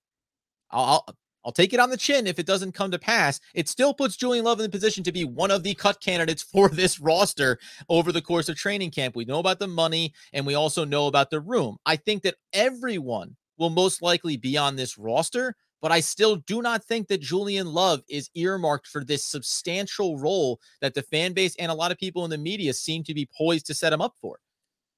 I'll, 0.70 1.04
I'll 1.06 1.16
I'll 1.44 1.52
take 1.52 1.72
it 1.72 1.80
on 1.80 1.90
the 1.90 1.96
chin 1.96 2.26
if 2.26 2.38
it 2.38 2.46
doesn't 2.46 2.72
come 2.72 2.90
to 2.90 2.98
pass. 2.98 3.40
It 3.54 3.68
still 3.68 3.94
puts 3.94 4.16
Julian 4.16 4.44
Love 4.44 4.60
in 4.60 4.64
the 4.64 4.70
position 4.70 5.02
to 5.04 5.12
be 5.12 5.24
one 5.24 5.50
of 5.50 5.62
the 5.62 5.74
cut 5.74 6.00
candidates 6.00 6.42
for 6.52 6.68
this 6.68 7.00
roster 7.00 7.58
over 7.88 8.12
the 8.12 8.22
course 8.22 8.48
of 8.48 8.56
training 8.56 8.90
camp. 8.90 9.16
We 9.16 9.24
know 9.24 9.38
about 9.38 9.58
the 9.58 9.68
money 9.68 10.12
and 10.32 10.46
we 10.46 10.54
also 10.54 10.84
know 10.84 11.06
about 11.06 11.30
the 11.30 11.40
room. 11.40 11.78
I 11.86 11.96
think 11.96 12.22
that 12.22 12.36
everyone 12.52 13.36
will 13.58 13.70
most 13.70 14.02
likely 14.02 14.36
be 14.36 14.56
on 14.56 14.76
this 14.76 14.98
roster, 14.98 15.54
but 15.80 15.92
I 15.92 16.00
still 16.00 16.36
do 16.36 16.62
not 16.62 16.84
think 16.84 17.08
that 17.08 17.20
Julian 17.20 17.66
Love 17.66 18.02
is 18.08 18.30
earmarked 18.34 18.86
for 18.86 19.04
this 19.04 19.24
substantial 19.24 20.18
role 20.18 20.60
that 20.80 20.94
the 20.94 21.02
fan 21.02 21.32
base 21.32 21.56
and 21.56 21.70
a 21.70 21.74
lot 21.74 21.92
of 21.92 21.98
people 21.98 22.24
in 22.24 22.30
the 22.30 22.38
media 22.38 22.72
seem 22.72 23.02
to 23.04 23.14
be 23.14 23.28
poised 23.36 23.66
to 23.66 23.74
set 23.74 23.92
him 23.92 24.00
up 24.00 24.14
for. 24.20 24.38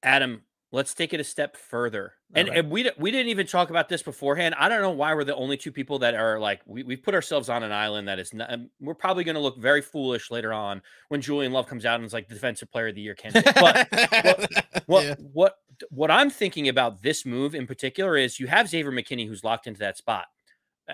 Adam, 0.03 0.43
Let's 0.71 0.93
take 0.93 1.13
it 1.13 1.19
a 1.19 1.23
step 1.23 1.55
further. 1.55 2.13
And, 2.33 2.49
right. 2.49 2.57
and, 2.57 2.69
we 2.69 2.89
we 2.97 3.11
didn't 3.11 3.29
even 3.29 3.47
talk 3.47 3.69
about 3.69 3.87
this 3.87 4.01
beforehand. 4.03 4.55
I 4.57 4.67
don't 4.67 4.81
know 4.81 4.91
why 4.91 5.13
we're 5.13 5.23
the 5.23 5.35
only 5.35 5.57
two 5.57 5.71
people 5.71 5.99
that 5.99 6.15
are 6.15 6.39
like 6.39 6.61
we 6.65 6.83
we 6.83 6.97
put 6.97 7.13
ourselves 7.13 7.49
on 7.49 7.63
an 7.63 7.71
island 7.71 8.07
that 8.07 8.19
is 8.19 8.33
not. 8.33 8.51
Um, 8.51 8.69
we're 8.81 8.95
probably 8.95 9.23
going 9.23 9.35
to 9.35 9.41
look 9.41 9.57
very 9.57 9.81
foolish 9.81 10.31
later 10.31 10.51
on 10.51 10.81
when 11.09 11.21
Julian 11.21 11.53
Love 11.53 11.67
comes 11.67 11.85
out 11.85 11.95
and 11.95 12.05
is 12.05 12.13
like 12.13 12.27
defensive 12.27 12.69
player 12.71 12.87
of 12.87 12.95
the 12.95 13.01
year 13.01 13.15
candidate. 13.15 13.53
But 13.55 13.87
what 13.91 14.49
what, 14.87 15.03
yeah. 15.05 15.15
what 15.33 15.55
what 15.91 16.11
I'm 16.11 16.29
thinking 16.29 16.67
about 16.67 17.01
this 17.01 17.25
move 17.25 17.55
in 17.55 17.67
particular 17.67 18.17
is 18.17 18.39
you 18.39 18.47
have 18.47 18.67
Xavier 18.67 18.91
McKinney 18.91 19.27
who's 19.27 19.43
locked 19.43 19.67
into 19.67 19.79
that 19.79 19.97
spot. 19.97 20.25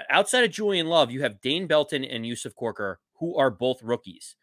Outside 0.09 0.43
of 0.43 0.51
Julian 0.51 0.87
Love, 0.87 1.11
you 1.11 1.21
have 1.23 1.41
Dane 1.41 1.65
Belton 1.65 2.03
and 2.03 2.25
Yusuf 2.25 2.53
Corker 2.55 2.99
who 3.19 3.35
are 3.37 3.49
both 3.49 3.81
rookies. 3.81 4.35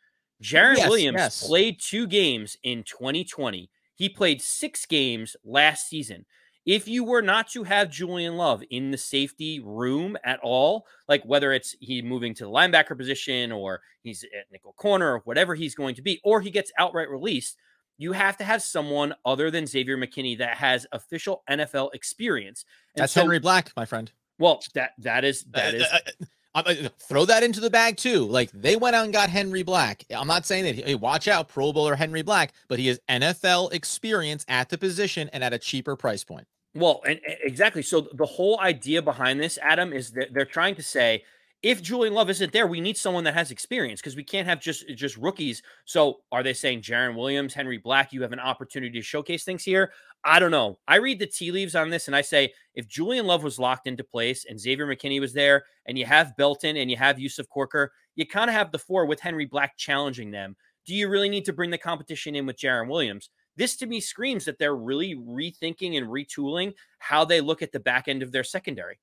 Jarren 0.42 0.76
yes, 0.76 0.88
Williams 0.88 1.16
yes. 1.18 1.46
played 1.46 1.80
two 1.80 2.06
games 2.06 2.56
in 2.62 2.84
2020 2.84 3.70
he 3.98 4.08
played 4.08 4.40
six 4.40 4.86
games 4.86 5.36
last 5.44 5.88
season. 5.88 6.24
If 6.64 6.86
you 6.86 7.02
were 7.02 7.22
not 7.22 7.48
to 7.50 7.64
have 7.64 7.90
Julian 7.90 8.36
Love 8.36 8.62
in 8.70 8.92
the 8.92 8.98
safety 8.98 9.58
room 9.58 10.16
at 10.24 10.38
all, 10.40 10.86
like 11.08 11.24
whether 11.24 11.52
it's 11.52 11.74
he 11.80 12.00
moving 12.00 12.32
to 12.34 12.44
the 12.44 12.50
linebacker 12.50 12.96
position 12.96 13.50
or 13.50 13.80
he's 14.02 14.22
at 14.22 14.52
nickel 14.52 14.74
corner 14.74 15.14
or 15.14 15.22
whatever 15.24 15.56
he's 15.56 15.74
going 15.74 15.96
to 15.96 16.02
be, 16.02 16.20
or 16.22 16.40
he 16.40 16.50
gets 16.50 16.70
outright 16.78 17.10
released, 17.10 17.56
you 17.96 18.12
have 18.12 18.36
to 18.36 18.44
have 18.44 18.62
someone 18.62 19.14
other 19.24 19.50
than 19.50 19.66
Xavier 19.66 19.96
McKinney 19.98 20.38
that 20.38 20.58
has 20.58 20.86
official 20.92 21.42
NFL 21.50 21.92
experience. 21.92 22.64
And 22.94 23.02
That's 23.02 23.14
so, 23.14 23.22
Henry 23.22 23.40
Black, 23.40 23.72
my 23.76 23.84
friend. 23.84 24.12
Well, 24.38 24.62
that 24.74 24.92
that 24.98 25.24
is 25.24 25.42
that 25.50 25.74
uh, 25.74 25.76
is. 25.76 25.82
Uh, 25.82 26.26
uh 26.54 26.74
throw 26.98 27.24
that 27.24 27.42
into 27.42 27.60
the 27.60 27.70
bag 27.70 27.96
too. 27.96 28.24
Like 28.24 28.50
they 28.52 28.76
went 28.76 28.96
out 28.96 29.04
and 29.04 29.12
got 29.12 29.30
Henry 29.30 29.62
Black. 29.62 30.04
I'm 30.10 30.26
not 30.26 30.46
saying 30.46 30.64
that, 30.64 30.86
hey, 30.86 30.94
watch 30.94 31.28
out, 31.28 31.48
Pro 31.48 31.72
Bowler 31.72 31.96
Henry 31.96 32.22
Black, 32.22 32.52
but 32.68 32.78
he 32.78 32.88
has 32.88 33.00
NFL 33.08 33.72
experience 33.72 34.44
at 34.48 34.68
the 34.68 34.78
position 34.78 35.28
and 35.32 35.44
at 35.44 35.52
a 35.52 35.58
cheaper 35.58 35.96
price 35.96 36.24
point. 36.24 36.46
Well, 36.74 37.00
and 37.06 37.20
exactly. 37.24 37.82
So 37.82 38.08
the 38.12 38.26
whole 38.26 38.60
idea 38.60 39.02
behind 39.02 39.40
this, 39.40 39.58
Adam, 39.62 39.92
is 39.92 40.12
that 40.12 40.32
they're 40.32 40.44
trying 40.44 40.74
to 40.76 40.82
say 40.82 41.24
if 41.62 41.82
Julian 41.82 42.14
Love 42.14 42.30
isn't 42.30 42.52
there, 42.52 42.68
we 42.68 42.80
need 42.80 42.96
someone 42.96 43.24
that 43.24 43.34
has 43.34 43.50
experience 43.50 44.00
because 44.00 44.14
we 44.14 44.22
can't 44.22 44.46
have 44.46 44.60
just 44.60 44.86
just 44.90 45.16
rookies. 45.16 45.62
So 45.86 46.18
are 46.30 46.42
they 46.42 46.52
saying 46.52 46.82
Jarren 46.82 47.16
Williams, 47.16 47.52
Henry 47.52 47.78
Black, 47.78 48.12
you 48.12 48.22
have 48.22 48.32
an 48.32 48.38
opportunity 48.38 48.98
to 48.98 49.02
showcase 49.02 49.44
things 49.44 49.64
here? 49.64 49.92
I 50.28 50.38
don't 50.38 50.50
know. 50.50 50.78
I 50.86 50.96
read 50.96 51.18
the 51.18 51.26
tea 51.26 51.50
leaves 51.50 51.74
on 51.74 51.88
this 51.88 52.06
and 52.06 52.14
I 52.14 52.20
say 52.20 52.52
if 52.74 52.86
Julian 52.86 53.26
Love 53.26 53.42
was 53.42 53.58
locked 53.58 53.86
into 53.86 54.04
place 54.04 54.44
and 54.44 54.60
Xavier 54.60 54.86
McKinney 54.86 55.20
was 55.20 55.32
there 55.32 55.64
and 55.86 55.98
you 55.98 56.04
have 56.04 56.36
Belton 56.36 56.76
and 56.76 56.90
you 56.90 56.98
have 56.98 57.18
Yusuf 57.18 57.48
Corker, 57.48 57.92
you 58.14 58.26
kind 58.26 58.50
of 58.50 58.54
have 58.54 58.70
the 58.70 58.78
four 58.78 59.06
with 59.06 59.20
Henry 59.20 59.46
Black 59.46 59.78
challenging 59.78 60.30
them. 60.30 60.54
Do 60.84 60.94
you 60.94 61.08
really 61.08 61.30
need 61.30 61.46
to 61.46 61.52
bring 61.54 61.70
the 61.70 61.78
competition 61.78 62.36
in 62.36 62.44
with 62.44 62.58
Jarren 62.58 62.88
Williams? 62.88 63.30
This 63.56 63.74
to 63.76 63.86
me 63.86 64.00
screams 64.00 64.44
that 64.44 64.58
they're 64.58 64.76
really 64.76 65.14
rethinking 65.16 65.96
and 65.96 66.06
retooling 66.06 66.74
how 66.98 67.24
they 67.24 67.40
look 67.40 67.62
at 67.62 67.72
the 67.72 67.80
back 67.80 68.06
end 68.06 68.22
of 68.22 68.30
their 68.30 68.44
secondary. 68.44 69.00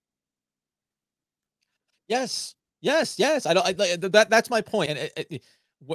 Yes, 2.07 2.53
yes, 2.81 3.17
yes. 3.17 3.47
I 3.47 3.53
don't. 3.55 3.65
I, 3.65 3.73
that 3.73 4.29
that's 4.29 4.49
my 4.51 4.61
point. 4.61 4.91
And 4.91 4.99
it, 4.99 5.27
it, 5.29 5.43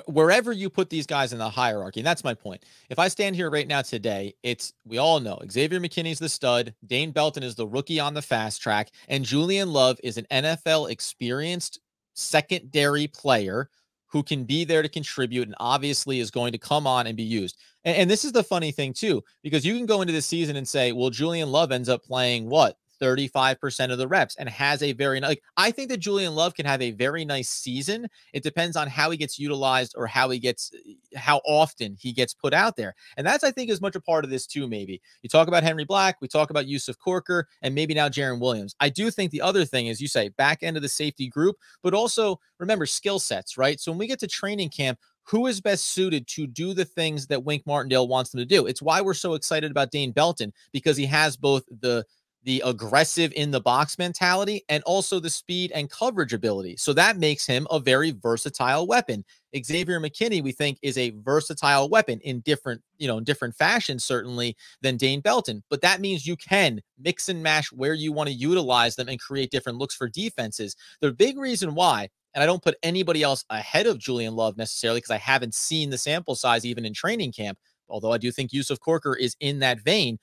wherever 0.06 0.52
you 0.52 0.70
put 0.70 0.90
these 0.90 1.06
guys 1.06 1.32
in 1.32 1.38
the 1.38 1.48
hierarchy, 1.48 2.00
and 2.00 2.06
that's 2.06 2.24
my 2.24 2.34
point. 2.34 2.64
If 2.88 2.98
I 2.98 3.08
stand 3.08 3.36
here 3.36 3.50
right 3.50 3.68
now 3.68 3.82
today, 3.82 4.34
it's 4.42 4.72
we 4.84 4.98
all 4.98 5.20
know 5.20 5.40
Xavier 5.50 5.80
McKinney's 5.80 6.18
the 6.18 6.28
stud, 6.28 6.74
Dane 6.86 7.12
Belton 7.12 7.42
is 7.42 7.54
the 7.54 7.66
rookie 7.66 8.00
on 8.00 8.14
the 8.14 8.22
fast 8.22 8.62
track, 8.62 8.90
and 9.08 9.24
Julian 9.24 9.72
Love 9.72 9.98
is 10.02 10.16
an 10.16 10.26
NFL 10.30 10.90
experienced 10.90 11.80
secondary 12.14 13.06
player 13.06 13.70
who 14.06 14.22
can 14.22 14.44
be 14.44 14.64
there 14.64 14.82
to 14.82 14.88
contribute 14.88 15.46
and 15.46 15.54
obviously 15.60 16.18
is 16.18 16.30
going 16.30 16.52
to 16.52 16.58
come 16.58 16.86
on 16.86 17.06
and 17.06 17.16
be 17.16 17.22
used. 17.22 17.56
And, 17.84 17.96
and, 17.96 18.10
this 18.10 18.24
is 18.24 18.32
the 18.32 18.42
funny 18.42 18.72
thing 18.72 18.92
too, 18.92 19.22
because 19.42 19.64
you 19.64 19.76
can 19.76 19.86
go 19.86 20.00
into 20.02 20.12
the 20.12 20.20
season 20.20 20.56
and 20.56 20.66
say, 20.66 20.92
well, 20.92 21.10
Julian 21.10 21.52
Love 21.52 21.70
ends 21.70 21.88
up 21.88 22.02
playing 22.02 22.48
what 22.48 22.76
35% 23.00 23.92
of 23.92 23.98
the 23.98 24.08
reps 24.08 24.36
and 24.36 24.48
has 24.48 24.82
a 24.82 24.92
very 24.92 25.20
like 25.20 25.42
I 25.56 25.70
think 25.70 25.88
that 25.90 25.98
Julian 25.98 26.34
Love 26.34 26.54
can 26.54 26.66
have 26.66 26.82
a 26.82 26.90
very 26.92 27.24
nice 27.24 27.48
season. 27.48 28.06
It 28.32 28.42
depends 28.42 28.76
on 28.76 28.88
how 28.88 29.10
he 29.10 29.16
gets 29.16 29.38
utilized 29.38 29.94
or 29.96 30.06
how 30.06 30.30
he 30.30 30.38
gets 30.38 30.70
eh, 30.74 30.94
how 31.16 31.40
often 31.46 31.96
he 31.98 32.12
gets 32.12 32.34
put 32.34 32.52
out 32.54 32.76
there. 32.76 32.94
And 33.16 33.26
that's 33.26 33.44
I 33.44 33.50
think 33.50 33.70
as 33.70 33.80
much 33.80 33.96
a 33.96 34.00
part 34.00 34.24
of 34.24 34.30
this 34.30 34.46
too 34.46 34.68
maybe. 34.68 35.00
You 35.22 35.28
talk 35.28 35.48
about 35.48 35.62
Henry 35.62 35.84
Black, 35.84 36.16
we 36.20 36.28
talk 36.28 36.50
about 36.50 36.66
Yusuf 36.66 36.98
Corker 36.98 37.48
and 37.62 37.74
maybe 37.74 37.94
now 37.94 38.08
Jarren 38.08 38.40
Williams. 38.40 38.74
I 38.80 38.88
do 38.88 39.10
think 39.10 39.30
the 39.30 39.42
other 39.42 39.64
thing 39.64 39.86
is 39.86 40.00
you 40.00 40.08
say 40.08 40.28
back 40.30 40.62
end 40.62 40.76
of 40.76 40.82
the 40.82 40.88
safety 40.88 41.28
group, 41.28 41.56
but 41.82 41.94
also 41.94 42.38
remember 42.58 42.86
skill 42.86 43.18
sets, 43.18 43.56
right? 43.56 43.80
So 43.80 43.92
when 43.92 43.98
we 43.98 44.06
get 44.06 44.20
to 44.20 44.26
training 44.26 44.70
camp, 44.70 44.98
who 45.30 45.46
is 45.46 45.60
best 45.60 45.92
suited 45.92 46.26
to 46.26 46.46
do 46.46 46.74
the 46.74 46.84
things 46.84 47.28
that 47.28 47.44
Wink 47.44 47.64
Martindale 47.64 48.08
wants 48.08 48.30
them 48.30 48.38
to 48.40 48.44
do. 48.44 48.66
It's 48.66 48.82
why 48.82 49.00
we're 49.00 49.14
so 49.14 49.34
excited 49.34 49.70
about 49.70 49.92
Dane 49.92 50.10
Belton 50.10 50.52
because 50.72 50.96
he 50.96 51.06
has 51.06 51.36
both 51.36 51.64
the 51.80 52.04
the 52.42 52.62
aggressive 52.64 53.32
in 53.36 53.50
the 53.50 53.60
box 53.60 53.98
mentality 53.98 54.64
and 54.68 54.82
also 54.84 55.20
the 55.20 55.28
speed 55.28 55.72
and 55.72 55.90
coverage 55.90 56.32
ability. 56.32 56.76
So 56.78 56.92
that 56.94 57.18
makes 57.18 57.46
him 57.46 57.66
a 57.70 57.78
very 57.78 58.12
versatile 58.12 58.86
weapon. 58.86 59.24
Xavier 59.54 60.00
McKinney, 60.00 60.42
we 60.42 60.52
think, 60.52 60.78
is 60.80 60.96
a 60.96 61.10
versatile 61.10 61.88
weapon 61.88 62.20
in 62.20 62.40
different, 62.40 62.82
you 62.98 63.08
know, 63.08 63.18
in 63.18 63.24
different 63.24 63.54
fashion, 63.56 63.98
certainly 63.98 64.56
than 64.80 64.96
Dane 64.96 65.20
Belton. 65.20 65.62
But 65.68 65.82
that 65.82 66.00
means 66.00 66.26
you 66.26 66.36
can 66.36 66.80
mix 66.98 67.28
and 67.28 67.42
mash 67.42 67.72
where 67.72 67.94
you 67.94 68.12
want 68.12 68.28
to 68.28 68.34
utilize 68.34 68.96
them 68.96 69.08
and 69.08 69.20
create 69.20 69.50
different 69.50 69.78
looks 69.78 69.94
for 69.94 70.08
defenses. 70.08 70.76
The 71.00 71.12
big 71.12 71.36
reason 71.36 71.74
why, 71.74 72.08
and 72.34 72.42
I 72.42 72.46
don't 72.46 72.62
put 72.62 72.76
anybody 72.82 73.22
else 73.22 73.44
ahead 73.50 73.86
of 73.86 73.98
Julian 73.98 74.34
Love 74.34 74.56
necessarily 74.56 74.98
because 74.98 75.10
I 75.10 75.18
haven't 75.18 75.54
seen 75.54 75.90
the 75.90 75.98
sample 75.98 76.36
size 76.36 76.64
even 76.64 76.86
in 76.86 76.94
training 76.94 77.32
camp, 77.32 77.58
although 77.88 78.12
I 78.12 78.18
do 78.18 78.30
think 78.30 78.52
Yusuf 78.52 78.78
Corker 78.78 79.14
is 79.14 79.36
in 79.40 79.58
that 79.58 79.80
vein. 79.80 80.18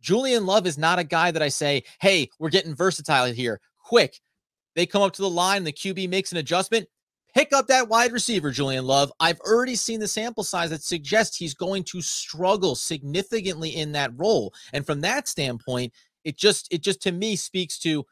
Julian 0.00 0.46
Love 0.46 0.66
is 0.66 0.78
not 0.78 0.98
a 0.98 1.04
guy 1.04 1.30
that 1.30 1.42
I 1.42 1.48
say, 1.48 1.82
hey, 2.00 2.28
we're 2.38 2.50
getting 2.50 2.74
versatile 2.74 3.32
here. 3.32 3.60
Quick. 3.84 4.20
They 4.74 4.86
come 4.86 5.02
up 5.02 5.12
to 5.14 5.22
the 5.22 5.30
line, 5.30 5.64
the 5.64 5.72
QB 5.72 6.08
makes 6.08 6.30
an 6.30 6.38
adjustment. 6.38 6.86
Pick 7.34 7.52
up 7.52 7.66
that 7.66 7.88
wide 7.88 8.12
receiver, 8.12 8.50
Julian 8.50 8.86
Love. 8.86 9.12
I've 9.20 9.40
already 9.40 9.76
seen 9.76 10.00
the 10.00 10.08
sample 10.08 10.44
size 10.44 10.70
that 10.70 10.82
suggests 10.82 11.36
he's 11.36 11.54
going 11.54 11.84
to 11.84 12.00
struggle 12.00 12.74
significantly 12.74 13.76
in 13.76 13.92
that 13.92 14.12
role. 14.16 14.54
And 14.72 14.86
from 14.86 15.00
that 15.02 15.28
standpoint, 15.28 15.92
it 16.24 16.36
just 16.36 16.72
it 16.72 16.82
just 16.82 17.02
to 17.02 17.12
me 17.12 17.36
speaks 17.36 17.78
to 17.80 18.04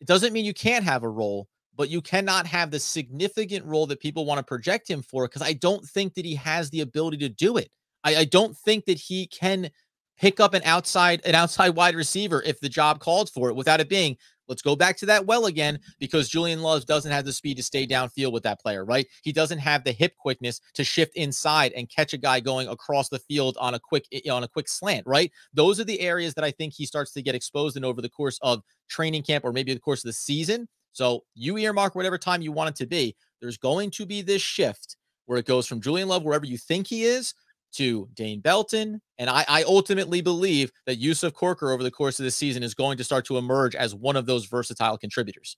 it 0.00 0.06
doesn't 0.06 0.32
mean 0.32 0.44
you 0.44 0.54
can't 0.54 0.84
have 0.84 1.02
a 1.02 1.08
role, 1.08 1.48
but 1.76 1.88
you 1.88 2.00
cannot 2.00 2.46
have 2.46 2.70
the 2.70 2.78
significant 2.78 3.64
role 3.64 3.86
that 3.86 4.00
people 4.00 4.26
want 4.26 4.38
to 4.38 4.44
project 4.44 4.88
him 4.88 5.02
for 5.02 5.26
because 5.26 5.42
I 5.42 5.54
don't 5.54 5.84
think 5.84 6.14
that 6.14 6.24
he 6.24 6.34
has 6.36 6.70
the 6.70 6.80
ability 6.82 7.18
to 7.18 7.28
do 7.28 7.56
it. 7.56 7.70
I, 8.04 8.16
I 8.16 8.24
don't 8.24 8.56
think 8.56 8.84
that 8.84 8.98
he 8.98 9.26
can 9.26 9.70
pick 10.18 10.40
up 10.40 10.54
an 10.54 10.62
outside 10.64 11.20
an 11.24 11.34
outside 11.34 11.70
wide 11.76 11.94
receiver 11.94 12.42
if 12.42 12.60
the 12.60 12.68
job 12.68 13.00
called 13.00 13.30
for 13.30 13.48
it 13.48 13.56
without 13.56 13.80
it 13.80 13.88
being 13.88 14.16
Let's 14.48 14.62
go 14.62 14.74
back 14.74 14.96
to 14.98 15.06
that 15.06 15.26
well 15.26 15.46
again 15.46 15.78
because 15.98 16.28
Julian 16.28 16.62
Love 16.62 16.86
doesn't 16.86 17.12
have 17.12 17.24
the 17.24 17.32
speed 17.32 17.58
to 17.58 17.62
stay 17.62 17.86
downfield 17.86 18.32
with 18.32 18.42
that 18.44 18.60
player, 18.60 18.84
right? 18.84 19.06
He 19.22 19.30
doesn't 19.30 19.58
have 19.58 19.84
the 19.84 19.92
hip 19.92 20.16
quickness 20.16 20.60
to 20.74 20.84
shift 20.84 21.14
inside 21.16 21.72
and 21.72 21.90
catch 21.90 22.14
a 22.14 22.18
guy 22.18 22.40
going 22.40 22.68
across 22.68 23.10
the 23.10 23.18
field 23.18 23.56
on 23.60 23.74
a 23.74 23.78
quick 23.78 24.06
eh, 24.10 24.30
on 24.30 24.44
a 24.44 24.48
quick 24.48 24.68
slant, 24.68 25.06
right? 25.06 25.30
Those 25.52 25.78
are 25.78 25.84
the 25.84 26.00
areas 26.00 26.34
that 26.34 26.44
I 26.44 26.50
think 26.50 26.72
he 26.74 26.86
starts 26.86 27.12
to 27.12 27.22
get 27.22 27.34
exposed 27.34 27.76
in 27.76 27.84
over 27.84 28.00
the 28.00 28.08
course 28.08 28.38
of 28.42 28.62
training 28.88 29.22
camp 29.22 29.44
or 29.44 29.52
maybe 29.52 29.74
the 29.74 29.80
course 29.80 30.02
of 30.02 30.08
the 30.08 30.14
season. 30.14 30.66
So 30.92 31.24
you 31.34 31.58
earmark 31.58 31.94
whatever 31.94 32.18
time 32.18 32.40
you 32.40 32.50
want 32.50 32.70
it 32.70 32.76
to 32.76 32.86
be. 32.86 33.14
There's 33.40 33.58
going 33.58 33.90
to 33.92 34.06
be 34.06 34.22
this 34.22 34.42
shift 34.42 34.96
where 35.26 35.38
it 35.38 35.46
goes 35.46 35.66
from 35.66 35.80
Julian 35.80 36.08
Love 36.08 36.24
wherever 36.24 36.46
you 36.46 36.56
think 36.56 36.86
he 36.86 37.04
is 37.04 37.34
to 37.72 38.08
Dane 38.14 38.40
Belton. 38.40 39.00
And 39.18 39.28
I, 39.28 39.44
I, 39.48 39.62
ultimately 39.64 40.20
believe 40.20 40.72
that 40.86 40.96
Yusuf 40.96 41.34
Corker 41.34 41.70
over 41.70 41.82
the 41.82 41.90
course 41.90 42.18
of 42.18 42.24
the 42.24 42.30
season 42.30 42.62
is 42.62 42.74
going 42.74 42.96
to 42.98 43.04
start 43.04 43.26
to 43.26 43.38
emerge 43.38 43.74
as 43.74 43.94
one 43.94 44.16
of 44.16 44.26
those 44.26 44.46
versatile 44.46 44.96
contributors. 44.96 45.56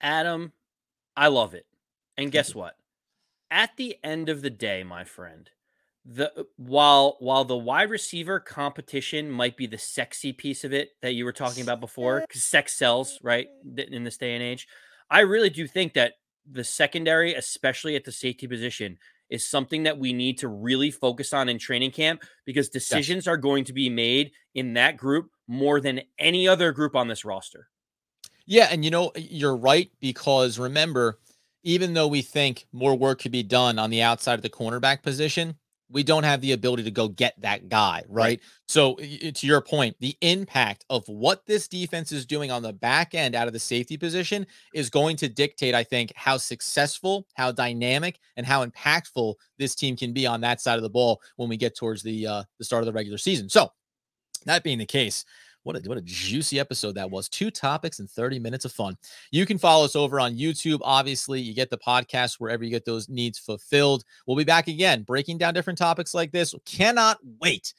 Adam, 0.00 0.52
I 1.16 1.28
love 1.28 1.54
it. 1.54 1.66
And 2.16 2.32
guess 2.32 2.54
what? 2.54 2.76
At 3.50 3.70
the 3.76 3.96
end 4.02 4.28
of 4.28 4.42
the 4.42 4.50
day, 4.50 4.82
my 4.82 5.04
friend, 5.04 5.48
the 6.04 6.38
uh, 6.38 6.44
while 6.56 7.16
while 7.20 7.44
the 7.44 7.56
wide 7.56 7.90
receiver 7.90 8.38
competition 8.38 9.30
might 9.30 9.56
be 9.56 9.66
the 9.66 9.78
sexy 9.78 10.32
piece 10.32 10.64
of 10.64 10.72
it 10.72 10.90
that 11.00 11.14
you 11.14 11.24
were 11.24 11.32
talking 11.32 11.62
about 11.62 11.80
before, 11.80 12.20
because 12.20 12.44
sex 12.44 12.76
sells, 12.76 13.18
right? 13.22 13.46
In 13.76 14.04
this 14.04 14.18
day 14.18 14.34
and 14.34 14.42
age, 14.42 14.66
I 15.10 15.20
really 15.20 15.50
do 15.50 15.66
think 15.66 15.94
that 15.94 16.14
the 16.50 16.64
secondary, 16.64 17.34
especially 17.34 17.96
at 17.96 18.04
the 18.04 18.12
safety 18.12 18.46
position, 18.46 18.98
is 19.30 19.48
something 19.48 19.84
that 19.84 19.98
we 19.98 20.12
need 20.12 20.38
to 20.38 20.48
really 20.48 20.90
focus 20.90 21.32
on 21.32 21.48
in 21.48 21.58
training 21.58 21.90
camp 21.90 22.22
because 22.44 22.68
decisions 22.68 23.26
yes. 23.26 23.32
are 23.32 23.36
going 23.36 23.64
to 23.64 23.72
be 23.72 23.88
made 23.88 24.32
in 24.54 24.74
that 24.74 24.96
group 24.96 25.30
more 25.48 25.80
than 25.80 26.00
any 26.18 26.48
other 26.48 26.72
group 26.72 26.94
on 26.96 27.08
this 27.08 27.24
roster. 27.24 27.68
Yeah, 28.46 28.68
and 28.70 28.84
you 28.84 28.90
know 28.90 29.12
you're 29.16 29.56
right 29.56 29.90
because 30.00 30.58
remember, 30.58 31.18
even 31.62 31.94
though 31.94 32.08
we 32.08 32.22
think 32.22 32.66
more 32.72 32.94
work 32.94 33.20
could 33.20 33.32
be 33.32 33.42
done 33.42 33.78
on 33.78 33.90
the 33.90 34.02
outside 34.02 34.34
of 34.34 34.42
the 34.42 34.50
cornerback 34.50 35.02
position, 35.02 35.56
we 35.90 36.02
don't 36.02 36.24
have 36.24 36.40
the 36.40 36.52
ability 36.52 36.82
to 36.84 36.90
go 36.90 37.08
get 37.08 37.40
that 37.40 37.68
guy, 37.68 38.02
right? 38.08 38.24
right? 38.24 38.40
So, 38.66 38.94
to 38.96 39.46
your 39.46 39.60
point, 39.60 39.96
the 40.00 40.16
impact 40.22 40.84
of 40.90 41.06
what 41.08 41.44
this 41.46 41.68
defense 41.68 42.10
is 42.10 42.26
doing 42.26 42.50
on 42.50 42.62
the 42.62 42.72
back 42.72 43.14
end 43.14 43.34
out 43.34 43.46
of 43.46 43.52
the 43.52 43.60
safety 43.60 43.96
position 43.96 44.46
is 44.74 44.90
going 44.90 45.16
to 45.18 45.28
dictate, 45.28 45.74
I 45.74 45.84
think, 45.84 46.12
how 46.16 46.36
successful, 46.36 47.26
how 47.34 47.52
dynamic, 47.52 48.18
and 48.36 48.46
how 48.46 48.64
impactful 48.64 49.34
this 49.58 49.74
team 49.74 49.96
can 49.96 50.12
be 50.12 50.26
on 50.26 50.40
that 50.40 50.60
side 50.60 50.76
of 50.76 50.82
the 50.82 50.90
ball 50.90 51.20
when 51.36 51.48
we 51.48 51.56
get 51.56 51.76
towards 51.76 52.02
the 52.02 52.26
uh, 52.26 52.42
the 52.58 52.64
start 52.64 52.82
of 52.82 52.86
the 52.86 52.92
regular 52.92 53.18
season. 53.18 53.48
So, 53.48 53.70
that 54.46 54.62
being 54.62 54.78
the 54.78 54.86
case, 54.86 55.24
what 55.64 55.76
a, 55.76 55.88
what 55.88 55.98
a 55.98 56.02
juicy 56.02 56.60
episode 56.60 56.94
that 56.94 57.10
was. 57.10 57.28
Two 57.28 57.50
topics 57.50 57.98
and 57.98 58.08
30 58.08 58.38
minutes 58.38 58.64
of 58.64 58.72
fun. 58.72 58.96
You 59.32 59.44
can 59.46 59.58
follow 59.58 59.84
us 59.84 59.96
over 59.96 60.20
on 60.20 60.36
YouTube. 60.36 60.78
Obviously, 60.82 61.40
you 61.40 61.54
get 61.54 61.70
the 61.70 61.78
podcast 61.78 62.34
wherever 62.34 62.62
you 62.62 62.70
get 62.70 62.84
those 62.84 63.08
needs 63.08 63.38
fulfilled. 63.38 64.04
We'll 64.26 64.36
be 64.36 64.44
back 64.44 64.68
again, 64.68 65.02
breaking 65.02 65.38
down 65.38 65.54
different 65.54 65.78
topics 65.78 66.14
like 66.14 66.30
this. 66.30 66.54
Cannot 66.64 67.18
wait 67.40 67.74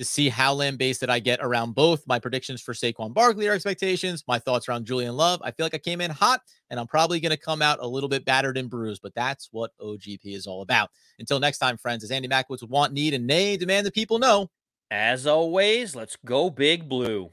to 0.00 0.04
see 0.06 0.30
how 0.30 0.54
land 0.54 0.78
based 0.78 1.00
that 1.00 1.10
I 1.10 1.18
get 1.18 1.40
around 1.42 1.74
both 1.74 2.06
my 2.06 2.18
predictions 2.18 2.62
for 2.62 2.72
Saquon 2.72 3.12
Barkley 3.12 3.48
or 3.48 3.52
expectations, 3.52 4.24
my 4.26 4.38
thoughts 4.38 4.66
around 4.66 4.86
Julian 4.86 5.14
Love. 5.14 5.42
I 5.44 5.50
feel 5.50 5.66
like 5.66 5.74
I 5.74 5.78
came 5.78 6.00
in 6.00 6.10
hot 6.10 6.40
and 6.70 6.80
I'm 6.80 6.86
probably 6.86 7.20
going 7.20 7.32
to 7.32 7.36
come 7.36 7.60
out 7.60 7.80
a 7.82 7.86
little 7.86 8.08
bit 8.08 8.24
battered 8.24 8.56
and 8.56 8.70
bruised, 8.70 9.02
but 9.02 9.14
that's 9.14 9.50
what 9.52 9.72
OGP 9.78 10.20
is 10.24 10.46
all 10.46 10.62
about. 10.62 10.90
Until 11.18 11.38
next 11.38 11.58
time, 11.58 11.76
friends, 11.76 12.02
as 12.02 12.10
Andy 12.10 12.28
Mackowitz 12.28 12.62
would 12.62 12.70
want, 12.70 12.94
need, 12.94 13.12
and 13.12 13.26
nay, 13.26 13.58
demand 13.58 13.84
that 13.86 13.94
people 13.94 14.18
know 14.18 14.50
as 14.90 15.26
always, 15.26 15.94
let's 15.94 16.16
go 16.24 16.50
big 16.50 16.88
blue. 16.88 17.30